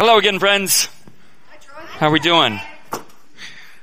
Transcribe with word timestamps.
Hello 0.00 0.16
again, 0.16 0.38
friends. 0.38 0.88
How 1.74 2.08
are 2.08 2.10
we 2.10 2.20
doing? 2.20 2.58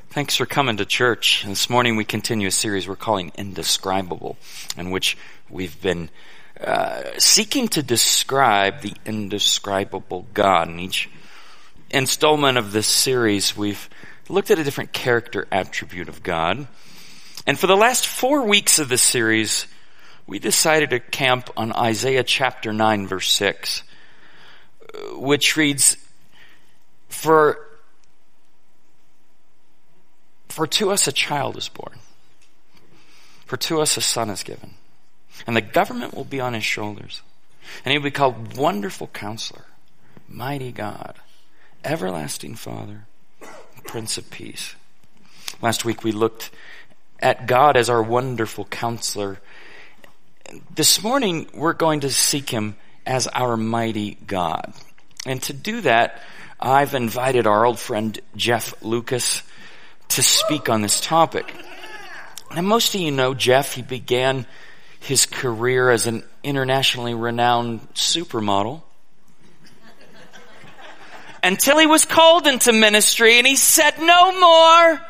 Thanks 0.09 0.35
for 0.35 0.47
coming 0.47 0.77
to 0.77 0.85
church. 0.85 1.43
This 1.45 1.69
morning 1.69 1.95
we 1.95 2.05
continue 2.05 2.47
a 2.47 2.51
series 2.51 2.87
we're 2.87 2.95
calling 2.95 3.31
Indescribable, 3.37 4.35
in 4.75 4.89
which 4.89 5.15
we've 5.47 5.79
been 5.79 6.09
uh, 6.59 7.03
seeking 7.19 7.67
to 7.67 7.83
describe 7.83 8.81
the 8.81 8.95
indescribable 9.05 10.25
God. 10.33 10.69
In 10.69 10.79
each 10.79 11.07
installment 11.91 12.57
of 12.57 12.71
this 12.71 12.87
series, 12.87 13.55
we've 13.55 13.87
looked 14.27 14.49
at 14.49 14.57
a 14.57 14.63
different 14.63 14.93
character 14.93 15.47
attribute 15.51 16.09
of 16.09 16.23
God. 16.23 16.67
And 17.45 17.59
for 17.59 17.67
the 17.67 17.77
last 17.77 18.07
four 18.07 18.43
weeks 18.47 18.79
of 18.79 18.89
this 18.89 19.03
series, 19.03 19.67
we 20.25 20.39
decided 20.39 20.89
to 20.89 20.99
camp 20.99 21.51
on 21.55 21.71
Isaiah 21.73 22.23
chapter 22.23 22.73
9 22.73 23.05
verse 23.05 23.29
6, 23.29 23.83
which 25.13 25.55
reads, 25.55 25.95
for, 27.09 27.57
for 30.49 30.67
to 30.67 30.91
us 30.91 31.07
a 31.07 31.11
child 31.11 31.57
is 31.57 31.69
born. 31.69 31.99
For 33.45 33.57
to 33.57 33.79
us 33.79 33.95
a 33.97 34.01
son 34.01 34.29
is 34.29 34.43
given. 34.43 34.73
And 35.45 35.55
the 35.55 35.61
government 35.61 36.13
will 36.13 36.25
be 36.25 36.39
on 36.39 36.53
his 36.53 36.65
shoulders. 36.65 37.21
And 37.83 37.91
he 37.91 37.97
will 37.97 38.03
be 38.03 38.11
called 38.11 38.57
Wonderful 38.57 39.07
Counselor, 39.07 39.65
Mighty 40.27 40.71
God, 40.71 41.15
Everlasting 41.83 42.55
Father, 42.55 43.05
Prince 43.85 44.17
of 44.17 44.29
Peace. 44.29 44.75
Last 45.61 45.85
week 45.85 46.03
we 46.03 46.11
looked 46.11 46.51
at 47.19 47.47
God 47.47 47.77
as 47.77 47.89
our 47.89 48.03
wonderful 48.03 48.65
counselor. 48.65 49.39
This 50.73 51.01
morning 51.01 51.47
we're 51.53 51.73
going 51.73 52.01
to 52.01 52.09
seek 52.09 52.49
him 52.49 52.75
as 53.05 53.27
our 53.27 53.57
mighty 53.57 54.17
God. 54.27 54.73
And 55.25 55.41
to 55.43 55.53
do 55.53 55.81
that, 55.81 56.21
I've 56.59 56.93
invited 56.95 57.45
our 57.45 57.65
old 57.65 57.79
friend 57.79 58.19
Jeff 58.35 58.73
Lucas 58.83 59.43
to 60.09 60.23
speak 60.23 60.69
on 60.69 60.81
this 60.81 60.99
topic. 60.99 61.53
Now, 62.55 62.61
most 62.61 62.95
of 62.95 63.01
you 63.01 63.11
know 63.11 63.33
Jeff. 63.33 63.73
He 63.73 63.81
began 63.81 64.45
his 64.99 65.25
career 65.25 65.91
as 65.91 66.07
an 66.07 66.23
internationally 66.43 67.13
renowned 67.13 67.81
supermodel 67.93 68.81
until 71.43 71.77
he 71.77 71.85
was 71.85 72.05
called 72.05 72.47
into 72.47 72.73
ministry 72.73 73.37
and 73.37 73.45
he 73.45 73.55
said 73.55 73.99
no 73.99 74.39
more. 74.39 75.01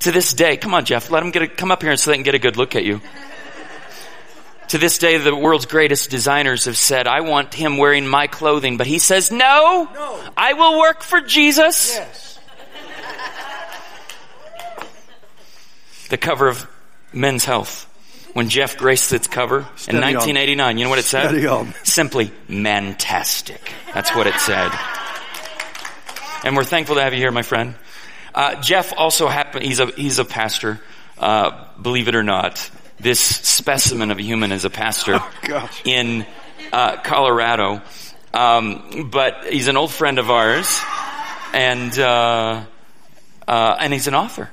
to 0.00 0.12
this 0.12 0.32
day, 0.32 0.56
come 0.56 0.72
on, 0.74 0.84
Jeff, 0.84 1.10
let 1.10 1.22
him 1.22 1.30
get 1.30 1.42
a, 1.42 1.48
come 1.48 1.70
up 1.70 1.82
here 1.82 1.94
so 1.96 2.10
they 2.10 2.16
can 2.16 2.24
get 2.24 2.34
a 2.34 2.38
good 2.38 2.56
look 2.56 2.74
at 2.74 2.84
you. 2.84 3.00
To 4.70 4.78
this 4.78 4.98
day, 4.98 5.16
the 5.16 5.34
world's 5.34 5.66
greatest 5.66 6.10
designers 6.10 6.66
have 6.66 6.76
said, 6.76 7.08
I 7.08 7.22
want 7.22 7.52
him 7.52 7.76
wearing 7.76 8.06
my 8.06 8.28
clothing, 8.28 8.76
but 8.76 8.86
he 8.86 9.00
says, 9.00 9.32
no, 9.32 9.88
no. 9.92 10.32
I 10.36 10.52
will 10.52 10.78
work 10.78 11.02
for 11.02 11.20
Jesus. 11.20 11.96
Yes. 11.96 12.38
the 16.08 16.16
cover 16.16 16.46
of 16.46 16.70
Men's 17.12 17.44
Health. 17.44 17.88
When 18.32 18.48
Jeff 18.48 18.76
graced 18.76 19.12
its 19.12 19.26
cover 19.26 19.66
Steady 19.74 19.96
in 19.96 20.04
1989, 20.04 20.64
on. 20.64 20.78
you 20.78 20.84
know 20.84 20.90
what 20.90 21.00
it 21.00 21.04
said? 21.04 21.74
Simply, 21.82 22.26
fantastic. 22.26 23.72
That's 23.92 24.14
what 24.14 24.28
it 24.28 24.36
said. 24.36 24.70
And 26.44 26.54
we're 26.54 26.62
thankful 26.62 26.94
to 26.94 27.02
have 27.02 27.12
you 27.12 27.18
here, 27.18 27.32
my 27.32 27.42
friend. 27.42 27.74
Uh, 28.32 28.62
Jeff 28.62 28.92
also 28.96 29.26
happened, 29.26 29.64
he's 29.64 29.80
a, 29.80 29.86
he's 29.86 30.20
a 30.20 30.24
pastor, 30.24 30.80
uh, 31.18 31.66
believe 31.82 32.06
it 32.06 32.14
or 32.14 32.22
not 32.22 32.70
this 33.00 33.20
specimen 33.20 34.10
of 34.10 34.18
a 34.18 34.22
human 34.22 34.52
as 34.52 34.64
a 34.64 34.70
pastor 34.70 35.18
oh, 35.48 35.70
in 35.84 36.26
uh, 36.72 36.96
Colorado. 37.02 37.82
Um, 38.32 39.10
but 39.10 39.46
he's 39.52 39.68
an 39.68 39.76
old 39.76 39.90
friend 39.90 40.18
of 40.18 40.30
ours, 40.30 40.80
and 41.52 41.98
uh, 41.98 42.64
uh, 43.48 43.76
and 43.80 43.92
he's 43.92 44.06
an 44.06 44.14
author. 44.14 44.50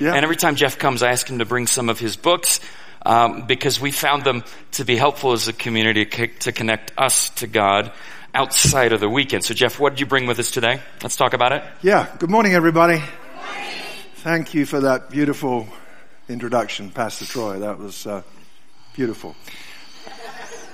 Yeah. 0.00 0.14
And 0.14 0.22
every 0.22 0.36
time 0.36 0.56
Jeff 0.56 0.78
comes, 0.78 1.02
I 1.02 1.10
ask 1.10 1.28
him 1.28 1.40
to 1.40 1.44
bring 1.44 1.66
some 1.66 1.88
of 1.88 1.98
his 1.98 2.16
books 2.16 2.60
um, 3.04 3.46
because 3.46 3.80
we 3.80 3.90
found 3.90 4.24
them 4.24 4.44
to 4.72 4.84
be 4.84 4.96
helpful 4.96 5.32
as 5.32 5.48
a 5.48 5.52
community 5.52 6.06
to 6.06 6.52
connect 6.52 6.92
us 6.96 7.30
to 7.30 7.46
God 7.46 7.92
outside 8.34 8.92
of 8.92 9.00
the 9.00 9.08
weekend. 9.08 9.44
So, 9.44 9.54
Jeff, 9.54 9.78
what 9.78 9.90
did 9.90 10.00
you 10.00 10.06
bring 10.06 10.26
with 10.26 10.38
us 10.38 10.50
today? 10.50 10.80
Let's 11.02 11.16
talk 11.16 11.32
about 11.32 11.52
it. 11.52 11.64
Yeah. 11.82 12.14
Good 12.18 12.30
morning, 12.30 12.54
everybody. 12.54 12.98
Good 12.98 13.34
morning. 13.34 13.74
Thank 14.16 14.54
you 14.54 14.66
for 14.66 14.80
that 14.80 15.10
beautiful 15.10 15.68
introduction, 16.28 16.90
Pastor 16.90 17.24
Troy. 17.24 17.58
That 17.60 17.78
was 17.78 18.06
uh, 18.06 18.22
beautiful. 18.94 19.34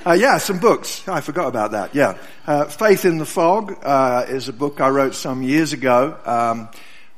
Uh, 0.06 0.12
yeah, 0.12 0.37
some 0.38 0.59
books. 0.59 1.06
I 1.09 1.20
forgot 1.20 1.48
about 1.48 1.70
that. 1.70 1.94
Yeah. 1.94 2.19
Uh, 2.47 2.65
Faith 2.66 3.04
in 3.04 3.19
the 3.19 3.25
Fog 3.25 3.78
uh, 3.82 4.26
is 4.28 4.48
a 4.48 4.53
book 4.53 4.81
I 4.81 4.91
wrote 4.91 5.14
some 5.14 5.43
years 5.43 5.72
ago, 5.72 6.19
um, 6.26 6.69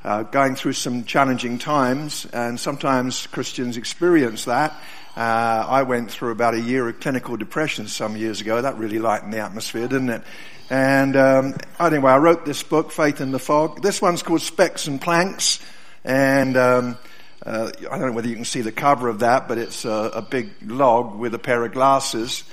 uh, 0.04 0.22
going 0.24 0.54
through 0.54 0.74
some 0.74 1.04
challenging 1.04 1.58
times, 1.58 2.26
and 2.32 2.60
sometimes 2.60 3.26
Christians 3.26 3.76
experience 3.76 4.44
that. 4.44 4.72
Uh, 5.16 5.66
I 5.68 5.82
went 5.82 6.10
through 6.10 6.30
about 6.30 6.54
a 6.54 6.60
year 6.60 6.86
of 6.88 7.00
clinical 7.00 7.36
depression 7.36 7.88
some 7.88 8.16
years 8.16 8.40
ago. 8.40 8.60
That 8.60 8.76
really 8.76 8.98
lightened 8.98 9.32
the 9.32 9.38
atmosphere, 9.38 9.88
didn't 9.88 10.10
it? 10.10 10.22
And 10.68 11.16
um, 11.16 11.54
anyway, 11.80 12.12
I 12.12 12.18
wrote 12.18 12.44
this 12.44 12.62
book, 12.62 12.92
Faith 12.92 13.20
in 13.20 13.32
the 13.32 13.38
Fog. 13.38 13.82
This 13.82 14.02
one's 14.02 14.22
called 14.22 14.42
Specks 14.42 14.86
and 14.86 15.00
Planks, 15.00 15.58
and 16.04 16.56
um, 16.56 16.98
uh, 17.44 17.70
I 17.90 17.98
don't 17.98 18.08
know 18.08 18.12
whether 18.12 18.28
you 18.28 18.34
can 18.34 18.44
see 18.44 18.62
the 18.62 18.72
cover 18.72 19.08
of 19.08 19.20
that, 19.20 19.48
but 19.48 19.58
it's 19.58 19.84
a, 19.84 20.10
a 20.14 20.22
big 20.22 20.50
log 20.62 21.16
with 21.16 21.34
a 21.34 21.38
pair 21.38 21.64
of 21.64 21.72
glasses. 21.72 22.44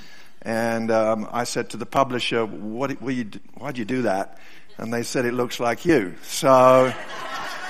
And 0.42 0.92
um, 0.92 1.30
I 1.32 1.46
said 1.46 1.70
to 1.70 1.78
the 1.78 1.86
publisher, 1.86 2.46
what, 2.46 3.02
you, 3.02 3.30
why'd 3.56 3.78
you 3.78 3.86
do 3.86 4.02
that? 4.04 4.38
And 4.78 4.94
they 4.94 5.04
said, 5.04 5.26
it 5.26 5.34
looks 5.34 5.60
like 5.60 5.86
you. 5.86 6.16
So, 6.24 6.94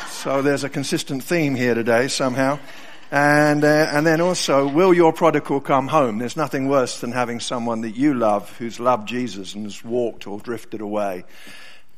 so 0.09 0.41
there's 0.41 0.63
a 0.63 0.69
consistent 0.69 1.23
theme 1.23 1.53
here 1.53 1.75
today 1.75 2.07
somehow. 2.07 2.59
And, 3.11 3.63
uh, 3.63 3.67
and 3.91 4.07
then 4.07 4.21
also, 4.21 4.67
will 4.67 4.91
your 4.91 5.13
prodigal 5.13 5.61
come 5.61 5.87
home? 5.87 6.17
There's 6.17 6.35
nothing 6.35 6.67
worse 6.67 6.99
than 6.99 7.11
having 7.11 7.39
someone 7.39 7.81
that 7.81 7.95
you 7.95 8.15
love 8.15 8.49
who's 8.57 8.79
loved 8.79 9.07
Jesus 9.07 9.53
and 9.53 9.65
has 9.65 9.83
walked 9.83 10.25
or 10.25 10.39
drifted 10.39 10.81
away. 10.81 11.25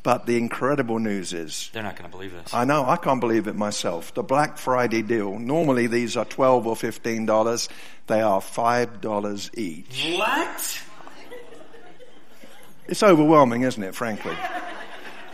But 0.06 0.28
the 0.28 0.38
incredible 0.38 1.00
news 1.00 1.34
is. 1.34 1.72
They're 1.74 1.82
not 1.82 1.96
going 1.96 2.08
to 2.08 2.16
believe 2.16 2.32
this. 2.32 2.54
I 2.54 2.64
know, 2.64 2.86
I 2.86 2.96
can't 2.96 3.20
believe 3.20 3.48
it 3.48 3.56
myself. 3.56 4.14
The 4.14 4.22
Black 4.22 4.60
Friday 4.60 5.02
deal. 5.02 5.40
Normally 5.40 5.88
these 5.88 6.16
are 6.16 6.26
12 6.26 6.68
or 6.68 6.76
$15. 6.76 7.70
They 8.06 8.22
are 8.22 8.40
$5 8.40 9.58
each. 9.58 10.16
What? 10.16 10.82
It's 12.88 13.02
overwhelming, 13.02 13.64
isn't 13.64 13.82
it, 13.82 13.96
frankly? 13.96 14.38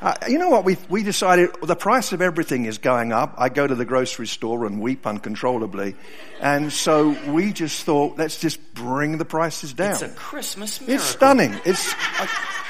Uh, 0.01 0.15
you 0.29 0.39
know 0.39 0.47
what? 0.47 0.63
We, 0.63 0.77
we 0.87 1.03
decided 1.03 1.49
the 1.61 1.75
price 1.75 2.13
of 2.13 2.21
everything 2.21 2.63
is 2.63 2.77
going 2.77 3.11
up. 3.11 3.35
I 3.37 3.49
go 3.49 3.67
to 3.67 3.75
the 3.75 3.83
grocery 3.83 4.25
store 4.25 4.65
and 4.65 4.79
weep 4.79 5.05
uncontrollably. 5.05 5.97
And 6.39 6.71
so 6.71 7.09
we 7.29 7.51
just 7.51 7.83
thought, 7.83 8.17
let's 8.17 8.39
just 8.39 8.73
bring 8.73 9.17
the 9.17 9.25
prices 9.25 9.73
down. 9.73 9.91
It's 9.91 10.01
a 10.01 10.09
Christmas 10.11 10.79
miracle. 10.79 10.95
It's 10.95 11.03
stunning. 11.03 11.59
It's, 11.65 11.93
I, 11.93 12.29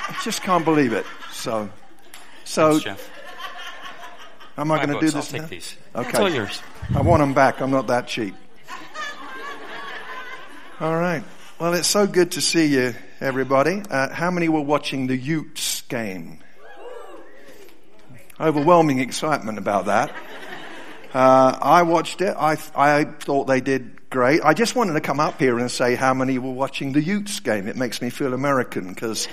I 0.10 0.18
just 0.24 0.42
can't 0.42 0.66
believe 0.66 0.94
it. 0.94 1.06
So 1.32 1.70
so, 2.52 2.72
Thanks, 2.72 2.84
Jeff. 2.84 3.10
am 4.58 4.72
I 4.72 4.86
going 4.86 4.90
to 4.90 5.00
do 5.00 5.10
this? 5.10 5.34
I'll 5.34 5.40
now? 5.40 5.46
Okay. 6.02 6.10
It's 6.10 6.20
all 6.20 6.30
yours. 6.30 6.62
I 6.94 7.02
want 7.02 7.22
them 7.22 7.34
back. 7.34 7.62
I'm 7.62 7.72
not 7.72 7.88
that 7.88 8.08
cheap. 8.08 8.36
All 10.82 10.96
right. 10.96 11.24
Well, 11.60 11.74
it's 11.76 11.88
so 11.88 12.06
good 12.08 12.32
to 12.34 12.42
see 12.42 12.66
you, 12.66 12.94
everybody. 13.22 13.82
Uh, 13.90 14.10
how 14.10 14.32
many 14.32 14.50
were 14.50 14.60
watching 14.60 15.08
the 15.08 15.16
Utes 15.16 15.82
game? 15.84 16.40
Overwhelming 18.38 19.00
excitement 19.00 19.58
about 19.58 19.86
that. 19.86 20.14
Uh, 21.14 21.58
I 21.62 21.84
watched 21.84 22.20
it. 22.20 22.36
I, 22.38 22.58
I 22.76 23.06
thought 23.06 23.46
they 23.46 23.62
did 23.62 24.10
great. 24.10 24.42
I 24.44 24.54
just 24.54 24.76
wanted 24.76 24.94
to 24.94 25.02
come 25.02 25.22
up 25.22 25.40
here 25.40 25.58
and 25.58 25.72
say 25.72 25.96
how 25.96 26.14
many 26.14 26.38
were 26.38 26.52
watching 26.52 26.92
the 26.92 27.02
Utes 27.02 27.40
game. 27.40 27.70
It 27.70 27.78
makes 27.78 28.02
me 28.02 28.10
feel 28.10 28.34
American 28.34 28.90
because 28.90 29.30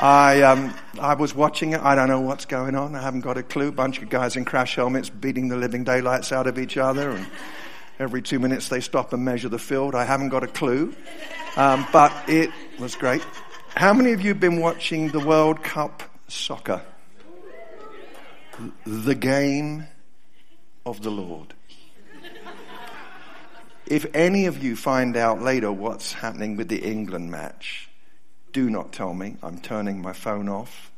I, 0.00 0.42
um, 0.42 0.74
I 1.00 1.14
was 1.14 1.34
watching 1.34 1.72
it. 1.72 1.80
I 1.80 1.96
don't 1.96 2.08
know 2.08 2.20
what's 2.20 2.44
going 2.44 2.76
on. 2.76 2.94
I 2.94 3.02
haven't 3.02 3.22
got 3.22 3.36
a 3.36 3.42
clue. 3.42 3.72
Bunch 3.72 4.00
of 4.00 4.08
guys 4.08 4.36
in 4.36 4.44
crash 4.44 4.76
helmets 4.76 5.10
beating 5.10 5.48
the 5.48 5.56
living 5.56 5.82
daylights 5.82 6.30
out 6.30 6.46
of 6.46 6.56
each 6.56 6.76
other. 6.76 7.10
And 7.10 7.26
every 7.98 8.22
two 8.22 8.38
minutes 8.38 8.68
they 8.68 8.80
stop 8.80 9.12
and 9.12 9.24
measure 9.24 9.48
the 9.48 9.58
field. 9.58 9.96
I 9.96 10.04
haven't 10.04 10.28
got 10.28 10.44
a 10.44 10.46
clue. 10.46 10.94
Um, 11.56 11.84
but 11.92 12.12
it 12.28 12.50
was 12.78 12.94
great. 12.94 13.22
How 13.74 13.92
many 13.92 14.12
of 14.12 14.20
you 14.20 14.28
have 14.28 14.40
been 14.40 14.60
watching 14.60 15.08
the 15.08 15.20
World 15.20 15.64
Cup 15.64 16.04
soccer? 16.28 16.80
The 18.86 19.14
game 19.16 19.86
of 20.86 21.02
the 21.02 21.10
Lord. 21.10 21.54
If 23.86 24.06
any 24.14 24.46
of 24.46 24.62
you 24.62 24.76
find 24.76 25.16
out 25.16 25.42
later 25.42 25.72
what's 25.72 26.12
happening 26.12 26.56
with 26.56 26.68
the 26.68 26.78
England 26.78 27.30
match, 27.30 27.87
do 28.52 28.70
not 28.70 28.92
tell 28.92 29.12
me. 29.14 29.36
I'm 29.42 29.60
turning 29.60 30.00
my 30.00 30.12
phone 30.12 30.48
off 30.48 30.90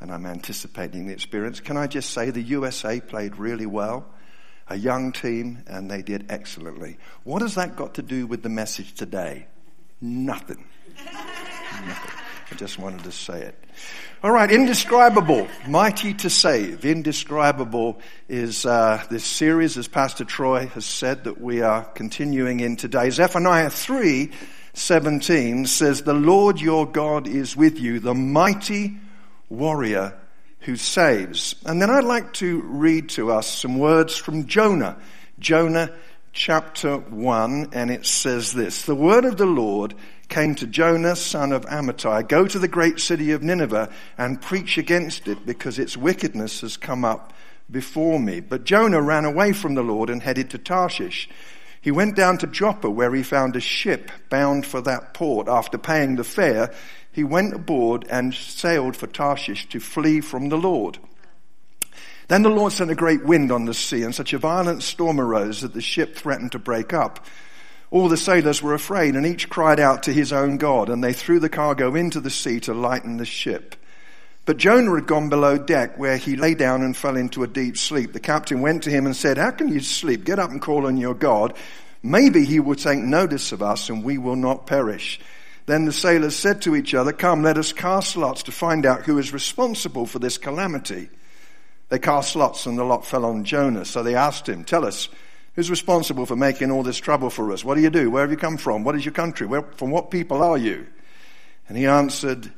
and 0.00 0.10
I'm 0.10 0.26
anticipating 0.26 1.06
the 1.06 1.12
experience. 1.12 1.60
Can 1.60 1.76
I 1.76 1.86
just 1.86 2.10
say 2.10 2.30
the 2.30 2.42
USA 2.42 3.00
played 3.00 3.36
really 3.36 3.66
well? 3.66 4.06
A 4.68 4.76
young 4.76 5.12
team 5.12 5.64
and 5.66 5.90
they 5.90 6.02
did 6.02 6.26
excellently. 6.30 6.96
What 7.24 7.42
has 7.42 7.56
that 7.56 7.76
got 7.76 7.94
to 7.94 8.02
do 8.02 8.26
with 8.26 8.42
the 8.42 8.48
message 8.48 8.94
today? 8.94 9.46
Nothing. 10.00 10.64
Nothing. 10.96 12.12
I 12.50 12.54
just 12.56 12.78
wanted 12.78 13.04
to 13.04 13.12
say 13.12 13.42
it. 13.42 13.64
All 14.22 14.30
right, 14.30 14.50
indescribable, 14.50 15.48
mighty 15.66 16.14
to 16.14 16.28
save. 16.28 16.84
Indescribable 16.84 18.00
is 18.28 18.66
uh, 18.66 19.02
this 19.08 19.24
series, 19.24 19.78
as 19.78 19.88
Pastor 19.88 20.24
Troy 20.24 20.66
has 20.66 20.84
said, 20.84 21.24
that 21.24 21.40
we 21.40 21.62
are 21.62 21.84
continuing 21.84 22.60
in 22.60 22.76
today. 22.76 23.10
Zephaniah 23.10 23.70
3 23.70 24.30
17 24.74 25.66
says, 25.66 26.02
The 26.02 26.14
Lord 26.14 26.60
your 26.60 26.86
God 26.86 27.26
is 27.26 27.56
with 27.56 27.78
you, 27.78 28.00
the 28.00 28.14
mighty 28.14 28.98
warrior 29.48 30.16
who 30.60 30.76
saves. 30.76 31.54
And 31.64 31.80
then 31.80 31.90
I'd 31.90 32.04
like 32.04 32.32
to 32.34 32.60
read 32.62 33.08
to 33.10 33.32
us 33.32 33.46
some 33.48 33.78
words 33.78 34.16
from 34.16 34.46
Jonah. 34.46 34.96
Jonah 35.38 35.90
chapter 36.32 36.98
1, 36.98 37.70
and 37.72 37.90
it 37.90 38.06
says 38.06 38.52
this 38.52 38.84
The 38.84 38.94
word 38.94 39.24
of 39.24 39.36
the 39.36 39.46
Lord 39.46 39.94
came 40.28 40.54
to 40.56 40.66
Jonah, 40.66 41.16
son 41.16 41.52
of 41.52 41.66
Amittai 41.66 42.28
Go 42.28 42.46
to 42.46 42.58
the 42.58 42.68
great 42.68 43.00
city 43.00 43.32
of 43.32 43.42
Nineveh 43.42 43.92
and 44.16 44.40
preach 44.40 44.78
against 44.78 45.28
it, 45.28 45.44
because 45.44 45.78
its 45.78 45.96
wickedness 45.96 46.60
has 46.60 46.76
come 46.76 47.04
up 47.04 47.32
before 47.70 48.18
me. 48.20 48.40
But 48.40 48.64
Jonah 48.64 49.02
ran 49.02 49.24
away 49.24 49.52
from 49.52 49.74
the 49.74 49.82
Lord 49.82 50.10
and 50.10 50.22
headed 50.22 50.50
to 50.50 50.58
Tarshish. 50.58 51.28
He 51.80 51.90
went 51.90 52.14
down 52.14 52.38
to 52.38 52.46
Joppa, 52.46 52.90
where 52.90 53.14
he 53.14 53.22
found 53.22 53.56
a 53.56 53.60
ship 53.60 54.10
bound 54.28 54.66
for 54.66 54.80
that 54.82 55.14
port. 55.14 55.48
After 55.48 55.78
paying 55.78 56.16
the 56.16 56.24
fare, 56.24 56.72
he 57.10 57.24
went 57.24 57.54
aboard 57.54 58.06
and 58.10 58.34
sailed 58.34 58.96
for 58.96 59.06
Tarshish 59.06 59.68
to 59.70 59.80
flee 59.80 60.20
from 60.20 60.48
the 60.48 60.58
Lord. 60.58 60.98
Then 62.28 62.42
the 62.42 62.50
Lord 62.50 62.72
sent 62.72 62.90
a 62.90 62.94
great 62.94 63.24
wind 63.24 63.50
on 63.50 63.64
the 63.64 63.74
sea, 63.74 64.02
and 64.02 64.14
such 64.14 64.32
a 64.32 64.38
violent 64.38 64.82
storm 64.82 65.20
arose 65.20 65.62
that 65.62 65.74
the 65.74 65.80
ship 65.80 66.14
threatened 66.14 66.52
to 66.52 66.58
break 66.58 66.92
up. 66.92 67.24
All 67.90 68.08
the 68.08 68.16
sailors 68.16 68.62
were 68.62 68.74
afraid, 68.74 69.16
and 69.16 69.26
each 69.26 69.48
cried 69.48 69.80
out 69.80 70.04
to 70.04 70.12
his 70.12 70.32
own 70.32 70.58
God, 70.58 70.90
and 70.90 71.02
they 71.02 71.12
threw 71.12 71.40
the 71.40 71.48
cargo 71.48 71.96
into 71.96 72.20
the 72.20 72.30
sea 72.30 72.60
to 72.60 72.74
lighten 72.74 73.16
the 73.16 73.24
ship. 73.24 73.74
But 74.50 74.56
Jonah 74.56 74.96
had 74.96 75.06
gone 75.06 75.28
below 75.28 75.58
deck, 75.58 75.96
where 75.96 76.16
he 76.16 76.34
lay 76.34 76.54
down 76.54 76.82
and 76.82 76.96
fell 76.96 77.16
into 77.16 77.44
a 77.44 77.46
deep 77.46 77.76
sleep. 77.76 78.12
The 78.12 78.18
captain 78.18 78.62
went 78.62 78.82
to 78.82 78.90
him 78.90 79.06
and 79.06 79.14
said, 79.14 79.38
How 79.38 79.52
can 79.52 79.68
you 79.68 79.78
sleep? 79.78 80.24
Get 80.24 80.40
up 80.40 80.50
and 80.50 80.60
call 80.60 80.88
on 80.88 80.96
your 80.96 81.14
God. 81.14 81.54
Maybe 82.02 82.44
he 82.44 82.58
will 82.58 82.74
take 82.74 82.98
notice 82.98 83.52
of 83.52 83.62
us, 83.62 83.88
and 83.88 84.02
we 84.02 84.18
will 84.18 84.34
not 84.34 84.66
perish. 84.66 85.20
Then 85.66 85.84
the 85.84 85.92
sailors 85.92 86.34
said 86.34 86.62
to 86.62 86.74
each 86.74 86.94
other, 86.94 87.12
Come, 87.12 87.44
let 87.44 87.58
us 87.58 87.72
cast 87.72 88.16
lots 88.16 88.42
to 88.42 88.50
find 88.50 88.86
out 88.86 89.04
who 89.04 89.18
is 89.18 89.32
responsible 89.32 90.04
for 90.04 90.18
this 90.18 90.36
calamity. 90.36 91.10
They 91.88 92.00
cast 92.00 92.34
lots 92.34 92.66
and 92.66 92.76
the 92.76 92.82
lot 92.82 93.06
fell 93.06 93.26
on 93.26 93.44
Jonah. 93.44 93.84
So 93.84 94.02
they 94.02 94.16
asked 94.16 94.48
him, 94.48 94.64
Tell 94.64 94.84
us, 94.84 95.08
who's 95.54 95.70
responsible 95.70 96.26
for 96.26 96.34
making 96.34 96.72
all 96.72 96.82
this 96.82 96.98
trouble 96.98 97.30
for 97.30 97.52
us? 97.52 97.64
What 97.64 97.76
do 97.76 97.82
you 97.82 97.90
do? 97.90 98.10
Where 98.10 98.22
have 98.22 98.32
you 98.32 98.36
come 98.36 98.56
from? 98.56 98.82
What 98.82 98.96
is 98.96 99.04
your 99.04 99.14
country? 99.14 99.46
Where, 99.46 99.62
from 99.62 99.92
what 99.92 100.10
people 100.10 100.42
are 100.42 100.58
you? 100.58 100.88
And 101.68 101.78
he 101.78 101.86
answered, 101.86 102.52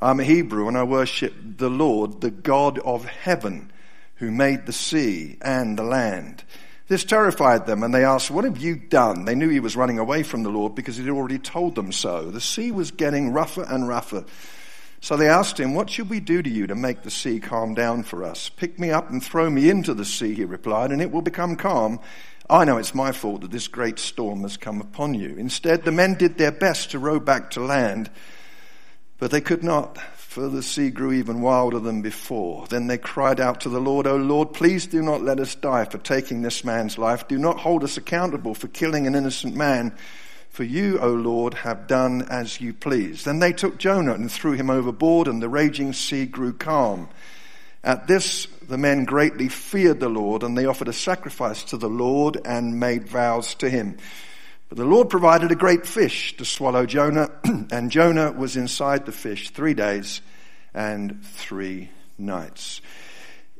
I'm 0.00 0.20
a 0.20 0.24
Hebrew 0.24 0.68
and 0.68 0.76
I 0.76 0.82
worship 0.82 1.34
the 1.58 1.70
Lord, 1.70 2.20
the 2.20 2.30
God 2.30 2.78
of 2.80 3.06
heaven, 3.06 3.70
who 4.16 4.30
made 4.30 4.66
the 4.66 4.72
sea 4.72 5.38
and 5.40 5.78
the 5.78 5.84
land. 5.84 6.44
This 6.88 7.02
terrified 7.02 7.66
them, 7.66 7.82
and 7.82 7.92
they 7.92 8.04
asked, 8.04 8.30
What 8.30 8.44
have 8.44 8.58
you 8.58 8.76
done? 8.76 9.24
They 9.24 9.34
knew 9.34 9.48
he 9.48 9.58
was 9.58 9.74
running 9.74 9.98
away 9.98 10.22
from 10.22 10.44
the 10.44 10.50
Lord 10.50 10.74
because 10.74 10.96
he'd 10.96 11.08
already 11.08 11.38
told 11.38 11.74
them 11.74 11.90
so. 11.90 12.30
The 12.30 12.40
sea 12.40 12.70
was 12.70 12.92
getting 12.92 13.32
rougher 13.32 13.64
and 13.68 13.88
rougher. 13.88 14.24
So 15.00 15.16
they 15.16 15.28
asked 15.28 15.58
him, 15.58 15.74
What 15.74 15.90
should 15.90 16.08
we 16.08 16.20
do 16.20 16.42
to 16.42 16.50
you 16.50 16.68
to 16.68 16.76
make 16.76 17.02
the 17.02 17.10
sea 17.10 17.40
calm 17.40 17.74
down 17.74 18.04
for 18.04 18.22
us? 18.22 18.48
Pick 18.50 18.78
me 18.78 18.90
up 18.90 19.10
and 19.10 19.22
throw 19.22 19.50
me 19.50 19.68
into 19.68 19.94
the 19.94 20.04
sea, 20.04 20.34
he 20.34 20.44
replied, 20.44 20.92
and 20.92 21.02
it 21.02 21.10
will 21.10 21.22
become 21.22 21.56
calm. 21.56 21.98
I 22.48 22.64
know 22.64 22.76
it's 22.76 22.94
my 22.94 23.10
fault 23.10 23.40
that 23.40 23.50
this 23.50 23.66
great 23.66 23.98
storm 23.98 24.42
has 24.42 24.56
come 24.56 24.80
upon 24.80 25.14
you. 25.14 25.34
Instead, 25.36 25.84
the 25.84 25.90
men 25.90 26.14
did 26.14 26.38
their 26.38 26.52
best 26.52 26.92
to 26.92 27.00
row 27.00 27.18
back 27.18 27.50
to 27.52 27.60
land, 27.60 28.10
but 29.18 29.30
they 29.30 29.40
could 29.40 29.64
not, 29.64 29.98
for 30.16 30.48
the 30.48 30.62
sea 30.62 30.90
grew 30.90 31.12
even 31.12 31.40
wilder 31.40 31.78
than 31.78 32.02
before. 32.02 32.66
Then 32.66 32.86
they 32.86 32.98
cried 32.98 33.40
out 33.40 33.62
to 33.62 33.70
the 33.70 33.80
Lord, 33.80 34.06
O 34.06 34.16
Lord, 34.16 34.52
please 34.52 34.86
do 34.86 35.02
not 35.02 35.22
let 35.22 35.40
us 35.40 35.54
die 35.54 35.86
for 35.86 35.98
taking 35.98 36.42
this 36.42 36.64
man's 36.64 36.98
life. 36.98 37.26
Do 37.26 37.38
not 37.38 37.60
hold 37.60 37.82
us 37.84 37.96
accountable 37.96 38.54
for 38.54 38.68
killing 38.68 39.06
an 39.06 39.14
innocent 39.14 39.56
man. 39.56 39.94
For 40.50 40.64
you, 40.64 40.98
O 41.00 41.10
Lord, 41.10 41.54
have 41.54 41.86
done 41.86 42.22
as 42.30 42.60
you 42.60 42.72
please. 42.72 43.24
Then 43.24 43.38
they 43.38 43.52
took 43.52 43.78
Jonah 43.78 44.14
and 44.14 44.30
threw 44.30 44.52
him 44.52 44.70
overboard, 44.70 45.28
and 45.28 45.42
the 45.42 45.48
raging 45.48 45.92
sea 45.92 46.26
grew 46.26 46.52
calm. 46.52 47.08
At 47.84 48.06
this, 48.06 48.46
the 48.68 48.78
men 48.78 49.04
greatly 49.04 49.48
feared 49.48 50.00
the 50.00 50.08
Lord, 50.08 50.42
and 50.42 50.56
they 50.56 50.66
offered 50.66 50.88
a 50.88 50.92
sacrifice 50.92 51.62
to 51.64 51.76
the 51.76 51.88
Lord 51.88 52.38
and 52.44 52.80
made 52.80 53.08
vows 53.08 53.54
to 53.56 53.70
him. 53.70 53.96
But 54.68 54.78
the 54.78 54.84
Lord 54.84 55.10
provided 55.10 55.52
a 55.52 55.56
great 55.56 55.86
fish 55.86 56.36
to 56.38 56.44
swallow 56.44 56.86
Jonah, 56.86 57.30
and 57.70 57.90
Jonah 57.90 58.32
was 58.32 58.56
inside 58.56 59.06
the 59.06 59.12
fish 59.12 59.50
three 59.50 59.74
days 59.74 60.20
and 60.74 61.24
three 61.24 61.90
nights. 62.18 62.80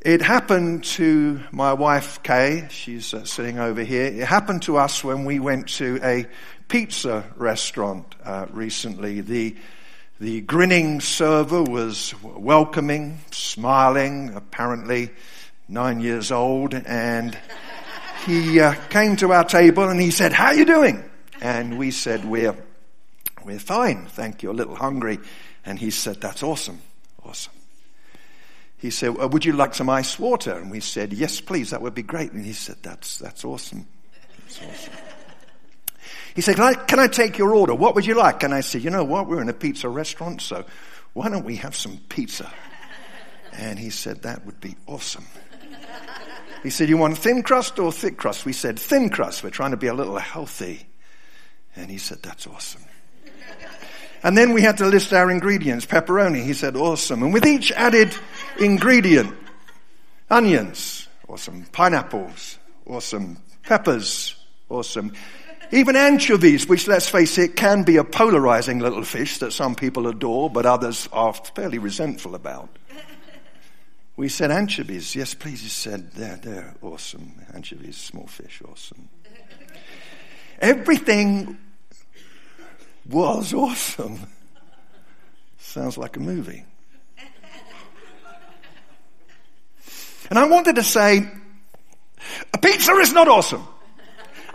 It 0.02 0.20
happened 0.20 0.84
to 0.84 1.40
my 1.52 1.72
wife 1.72 2.22
Kay, 2.22 2.66
she's 2.70 3.14
uh, 3.14 3.24
sitting 3.24 3.58
over 3.58 3.82
here. 3.82 4.06
It 4.06 4.26
happened 4.26 4.62
to 4.62 4.76
us 4.76 5.04
when 5.04 5.24
we 5.24 5.38
went 5.38 5.68
to 5.76 6.00
a 6.02 6.26
pizza 6.68 7.24
restaurant 7.36 8.14
uh, 8.24 8.46
recently. 8.50 9.20
The, 9.20 9.56
the 10.20 10.40
grinning 10.40 11.00
server 11.00 11.62
was 11.62 12.14
welcoming, 12.22 13.20
smiling, 13.30 14.34
apparently 14.34 15.10
nine 15.68 16.00
years 16.00 16.30
old, 16.32 16.74
and 16.74 17.36
he 18.26 18.60
uh, 18.60 18.74
came 18.90 19.16
to 19.16 19.32
our 19.32 19.44
table 19.44 19.88
and 19.88 20.00
he 20.00 20.10
said, 20.10 20.32
How 20.32 20.46
are 20.46 20.54
you 20.54 20.64
doing? 20.64 21.08
And 21.40 21.78
we 21.78 21.90
said, 21.90 22.24
We're, 22.24 22.56
we're 23.44 23.58
fine, 23.58 24.06
thank 24.06 24.42
you, 24.42 24.50
a 24.50 24.52
little 24.52 24.74
hungry. 24.74 25.18
And 25.64 25.78
he 25.78 25.90
said, 25.90 26.20
That's 26.20 26.42
awesome, 26.42 26.80
awesome. 27.24 27.52
He 28.78 28.90
said, 28.90 29.16
well, 29.16 29.28
Would 29.28 29.44
you 29.44 29.52
like 29.52 29.74
some 29.74 29.88
ice 29.88 30.18
water? 30.18 30.52
And 30.52 30.70
we 30.70 30.80
said, 30.80 31.12
Yes, 31.12 31.40
please, 31.40 31.70
that 31.70 31.80
would 31.80 31.94
be 31.94 32.02
great. 32.02 32.32
And 32.32 32.44
he 32.44 32.52
said, 32.52 32.76
That's, 32.82 33.18
that's 33.18 33.44
awesome. 33.44 33.86
That's 34.42 34.60
awesome. 34.62 34.92
He 36.34 36.42
said, 36.42 36.56
can 36.56 36.64
I, 36.64 36.74
can 36.74 36.98
I 36.98 37.06
take 37.06 37.38
your 37.38 37.54
order? 37.54 37.74
What 37.74 37.94
would 37.94 38.04
you 38.04 38.14
like? 38.14 38.42
And 38.42 38.52
I 38.52 38.60
said, 38.60 38.82
You 38.82 38.90
know 38.90 39.04
what? 39.04 39.26
We're 39.26 39.40
in 39.40 39.48
a 39.48 39.54
pizza 39.54 39.88
restaurant, 39.88 40.42
so 40.42 40.64
why 41.14 41.30
don't 41.30 41.44
we 41.44 41.56
have 41.56 41.74
some 41.74 41.98
pizza? 42.08 42.52
And 43.52 43.78
he 43.78 43.90
said, 43.90 44.22
That 44.22 44.44
would 44.44 44.60
be 44.60 44.76
awesome. 44.86 45.24
He 46.66 46.70
said, 46.70 46.88
You 46.88 46.96
want 46.96 47.16
thin 47.16 47.44
crust 47.44 47.78
or 47.78 47.92
thick 47.92 48.16
crust? 48.16 48.44
We 48.44 48.52
said, 48.52 48.76
Thin 48.76 49.08
crust. 49.08 49.44
We're 49.44 49.50
trying 49.50 49.70
to 49.70 49.76
be 49.76 49.86
a 49.86 49.94
little 49.94 50.18
healthy. 50.18 50.88
And 51.76 51.88
he 51.88 51.96
said, 51.96 52.24
That's 52.24 52.44
awesome. 52.48 52.82
And 54.24 54.36
then 54.36 54.52
we 54.52 54.62
had 54.62 54.78
to 54.78 54.86
list 54.86 55.12
our 55.12 55.30
ingredients. 55.30 55.86
Pepperoni, 55.86 56.42
he 56.42 56.54
said, 56.54 56.74
Awesome. 56.74 57.22
And 57.22 57.32
with 57.32 57.46
each 57.46 57.70
added 57.70 58.12
ingredient, 58.58 59.32
onions, 60.28 61.06
awesome. 61.28 61.66
Pineapples, 61.70 62.58
awesome. 62.84 63.36
Peppers, 63.62 64.34
awesome. 64.68 65.12
Even 65.70 65.94
anchovies, 65.94 66.66
which 66.66 66.88
let's 66.88 67.08
face 67.08 67.38
it, 67.38 67.54
can 67.54 67.84
be 67.84 67.96
a 67.96 68.02
polarizing 68.02 68.80
little 68.80 69.04
fish 69.04 69.38
that 69.38 69.52
some 69.52 69.76
people 69.76 70.08
adore, 70.08 70.50
but 70.50 70.66
others 70.66 71.08
are 71.12 71.32
fairly 71.32 71.78
resentful 71.78 72.34
about. 72.34 72.76
We 74.16 74.30
said 74.30 74.50
anchovies. 74.50 75.14
Yes, 75.14 75.34
please. 75.34 75.62
He 75.62 75.68
said, 75.68 76.12
they're, 76.12 76.36
they're 76.36 76.74
awesome. 76.80 77.34
Anchovies, 77.52 77.96
small 77.96 78.26
fish, 78.26 78.62
awesome. 78.66 79.08
Everything 80.58 81.58
was 83.08 83.52
awesome. 83.52 84.20
Sounds 85.58 85.98
like 85.98 86.16
a 86.16 86.20
movie. 86.20 86.64
And 90.30 90.38
I 90.38 90.46
wanted 90.46 90.76
to 90.76 90.82
say, 90.82 91.28
a 92.52 92.58
pizza 92.58 92.92
is 92.94 93.12
not 93.12 93.28
awesome. 93.28 93.66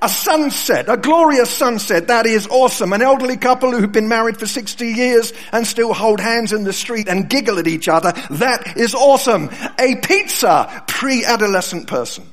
A 0.03 0.09
sunset, 0.09 0.89
a 0.89 0.97
glorious 0.97 1.51
sunset, 1.51 2.07
that 2.07 2.25
is 2.25 2.47
awesome. 2.47 2.91
An 2.91 3.03
elderly 3.03 3.37
couple 3.37 3.71
who've 3.71 3.91
been 3.91 4.07
married 4.07 4.37
for 4.37 4.47
60 4.47 4.87
years 4.87 5.31
and 5.51 5.67
still 5.67 5.93
hold 5.93 6.19
hands 6.19 6.53
in 6.53 6.63
the 6.63 6.73
street 6.73 7.07
and 7.07 7.29
giggle 7.29 7.59
at 7.59 7.67
each 7.67 7.87
other, 7.87 8.11
that 8.31 8.77
is 8.77 8.95
awesome. 8.95 9.51
A 9.77 9.95
pizza 9.97 10.83
pre-adolescent 10.87 11.85
person 11.85 12.25